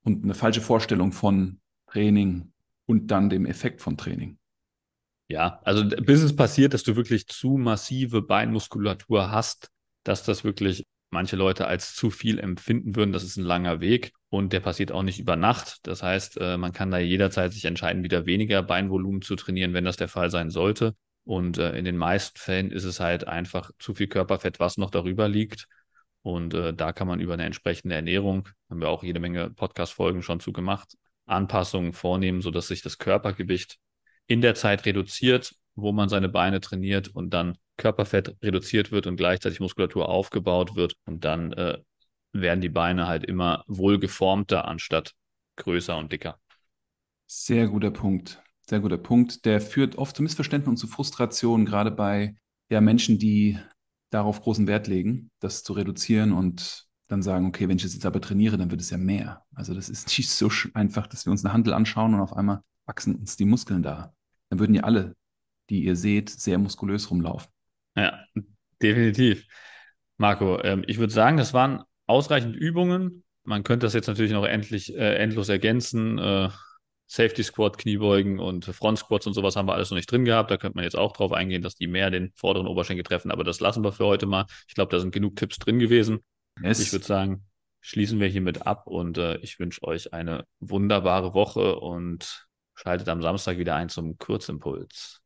und 0.03 0.25
eine 0.25 0.35
falsche 0.35 0.61
Vorstellung 0.61 1.13
von 1.13 1.61
Training 1.87 2.53
und 2.87 3.13
dann 3.13 3.31
dem 3.31 3.47
Effekt 3.47 3.83
von 3.83 3.97
Training. 3.97 4.41
Ja, 5.29 5.61
also 5.65 5.85
bis 5.85 6.23
es 6.23 6.37
passiert, 6.37 6.75
dass 6.75 6.83
du 6.83 6.97
wirklich 6.97 7.27
zu 7.27 7.57
massive 7.57 8.23
Beinmuskulatur 8.23 9.31
hast, 9.31 9.71
dass 10.05 10.25
das 10.25 10.45
wirklich 10.45 10.85
manche 11.11 11.37
Leute 11.37 11.67
als 11.67 11.95
zu 11.95 12.11
viel 12.11 12.39
empfinden 12.39 12.97
würden. 12.97 13.13
Das 13.13 13.23
ist 13.23 13.37
ein 13.37 13.45
langer 13.45 13.81
Weg 13.81 14.13
und 14.31 14.53
der 14.53 14.61
passiert 14.61 14.93
auch 14.93 15.03
nicht 15.03 15.21
über 15.21 15.37
Nacht. 15.37 15.79
Das 15.83 16.03
heißt, 16.03 16.39
äh, 16.41 16.57
man 16.57 16.73
kann 16.73 16.91
da 16.91 16.99
jederzeit 16.99 17.53
sich 17.53 17.65
entscheiden, 17.67 18.03
wieder 18.03 18.27
weniger 18.27 18.63
Beinvolumen 18.63 19.23
zu 19.23 19.37
trainieren, 19.37 19.75
wenn 19.75 19.85
das 19.85 19.97
der 19.97 20.09
Fall 20.09 20.31
sein 20.31 20.51
sollte. 20.51 20.95
Und 21.25 21.59
äh, 21.59 21.77
in 21.77 21.85
den 21.85 21.97
meisten 21.97 22.39
Fällen 22.39 22.71
ist 22.73 22.85
es 22.85 22.99
halt 22.99 23.29
einfach 23.29 23.71
zu 23.79 23.95
viel 23.95 24.09
Körperfett, 24.09 24.59
was 24.59 24.79
noch 24.79 24.91
darüber 24.91 25.29
liegt. 25.29 25.69
Und 26.23 26.55
äh, 26.55 26.73
da 26.73 26.93
kann 26.93 27.09
man 27.09 27.21
über 27.21 27.35
eine 27.35 27.45
entsprechende 27.45 27.95
Ernährung, 27.95 28.49
haben 28.71 28.81
wir 28.81 28.89
auch 28.89 29.03
jede 29.03 29.21
Menge 29.21 29.51
Podcast-Folgen 29.51 30.23
schon 30.23 30.41
zu 30.41 30.53
gemacht, 30.53 30.97
Anpassungen 31.27 31.93
vornehmen, 31.93 32.41
sodass 32.41 32.69
sich 32.69 32.83
das 32.83 32.99
Körpergewicht 32.99 33.79
in 34.27 34.41
der 34.41 34.55
Zeit 34.55 34.85
reduziert, 34.87 35.55
wo 35.75 35.93
man 35.93 36.09
seine 36.09 36.29
Beine 36.29 36.61
trainiert 36.61 37.09
und 37.09 37.31
dann 37.31 37.57
Körperfett 37.77 38.37
reduziert 38.43 38.93
wird 38.93 39.07
und 39.07 39.17
gleichzeitig 39.17 39.61
Muskulatur 39.61 40.09
aufgebaut 40.09 40.77
wird. 40.77 40.95
Und 41.07 41.25
dann 41.25 41.53
äh, 41.53 41.79
werden 42.33 42.61
die 42.61 42.69
Beine 42.69 43.07
halt 43.07 43.25
immer 43.25 43.65
wohl 43.67 43.99
geformter 43.99 44.67
anstatt 44.67 45.13
größer 45.57 45.97
und 45.97 46.13
dicker. 46.13 46.39
Sehr 47.27 47.69
guter 47.69 47.91
Punkt. 47.91 48.43
Sehr 48.69 48.81
guter 48.81 48.99
Punkt. 48.99 49.45
Der 49.45 49.61
führt 49.61 49.97
oft 49.97 50.17
zu 50.17 50.23
Missverständnissen 50.23 50.73
und 50.73 50.77
zu 50.77 50.87
Frustrationen, 50.87 51.67
gerade 51.67 51.91
bei 51.91 52.37
ja, 52.71 52.81
Menschen, 52.81 53.19
die 53.19 53.59
darauf 54.11 54.41
großen 54.43 54.67
Wert 54.67 54.87
legen, 54.87 55.31
das 55.41 55.63
zu 55.63 55.73
reduzieren 55.73 56.33
und 56.33 56.87
dann 57.09 57.23
sagen, 57.23 57.47
okay, 57.47 57.69
wenn 57.69 57.77
ich 57.77 57.83
das 57.83 57.95
jetzt 57.95 58.07
aber 58.07 58.21
trainiere, 58.21 58.57
dann 58.57 58.71
wird 58.71 58.81
es 58.81 58.91
ja 58.91 58.99
mehr. 58.99 59.45
Also 59.55 59.75
das 59.75 59.89
ist 59.89 60.17
nicht 60.17 60.31
so 60.31 60.51
einfach, 60.75 61.07
dass 61.07 61.27
wir 61.27 61.31
uns 61.31 61.45
eine 61.45 61.53
Handel 61.53 61.75
anschauen 61.75 62.15
und 62.15 62.21
auf 62.21 62.35
einmal 62.35 62.61
wachsen 62.87 63.17
uns 63.17 63.37
die 63.37 63.45
Muskeln 63.45 63.83
da. 63.83 64.15
Dann 64.51 64.59
würden 64.59 64.75
ja 64.75 64.83
alle, 64.83 65.15
die 65.71 65.85
ihr 65.85 65.97
seht, 65.97 66.31
sehr 66.31 66.59
muskulös 66.59 67.11
rumlaufen. 67.11 67.51
Ja, 67.97 68.25
definitiv. 68.81 69.47
Marco, 70.17 70.63
ähm, 70.63 70.85
ich 70.87 70.99
würde 70.99 71.13
sagen, 71.13 71.37
das 71.37 71.55
waren 71.55 71.83
ausreichend 72.07 72.57
Übungen. 72.57 73.25
Man 73.45 73.65
könnte 73.65 73.87
das 73.87 73.95
jetzt 73.95 74.07
natürlich 74.07 74.33
noch 74.33 74.45
endlich 74.45 74.95
äh, 74.95 75.17
endlos 75.17 75.49
ergänzen. 75.49 76.19
Äh, 76.19 76.49
Safety 77.07 77.43
Squat, 77.43 77.77
Kniebeugen 77.77 78.39
und 78.39 78.65
Front 78.65 78.99
Squats 78.99 79.27
und 79.27 79.35
sowas 79.35 79.57
haben 79.57 79.69
wir 79.69 79.75
alles 79.75 79.91
noch 79.91 79.97
nicht 79.97 80.11
drin 80.11 80.25
gehabt. 80.25 80.51
Da 80.51 80.57
könnte 80.57 80.77
man 80.77 80.85
jetzt 80.85 80.97
auch 80.97 81.13
drauf 81.13 81.33
eingehen, 81.33 81.61
dass 81.61 81.75
die 81.75 81.87
mehr 81.87 82.11
den 82.11 82.33
vorderen 82.37 82.67
Oberschenkel 82.67 83.03
treffen. 83.03 83.31
Aber 83.31 83.45
das 83.45 83.61
lassen 83.61 83.85
wir 83.85 83.93
für 83.93 84.07
heute 84.07 84.25
mal. 84.25 84.47
Ich 84.67 84.75
glaube, 84.75 84.91
da 84.91 84.99
sind 84.99 85.13
genug 85.13 85.37
Tipps 85.37 85.59
drin 85.59 85.79
gewesen. 85.79 86.21
Yes. 86.63 86.81
Ich 86.81 86.93
würde 86.93 87.05
sagen, 87.05 87.45
schließen 87.83 88.19
wir 88.19 88.29
hiermit 88.29 88.67
ab 88.67 88.87
und 88.87 89.19
äh, 89.19 89.37
ich 89.39 89.59
wünsche 89.59 89.83
euch 89.83 90.15
eine 90.15 90.47
wunderbare 90.61 91.35
Woche 91.35 91.79
und 91.81 92.47
schaltet 92.75 93.09
am 93.09 93.23
Samstag 93.23 93.59
wieder 93.59 93.75
ein 93.75 93.89
zum 93.89 94.19
Kurzimpuls. 94.19 95.21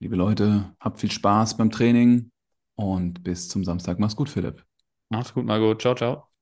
Liebe 0.00 0.16
Leute, 0.16 0.74
habt 0.80 1.00
viel 1.00 1.10
Spaß 1.10 1.56
beim 1.56 1.70
Training 1.70 2.30
und 2.74 3.22
bis 3.22 3.48
zum 3.48 3.64
Samstag. 3.64 3.98
Mach's 3.98 4.16
gut, 4.16 4.28
Philipp. 4.28 4.64
Mach's 5.08 5.32
gut, 5.32 5.44
Margot. 5.46 5.80
Ciao, 5.80 5.94
ciao. 5.94 6.35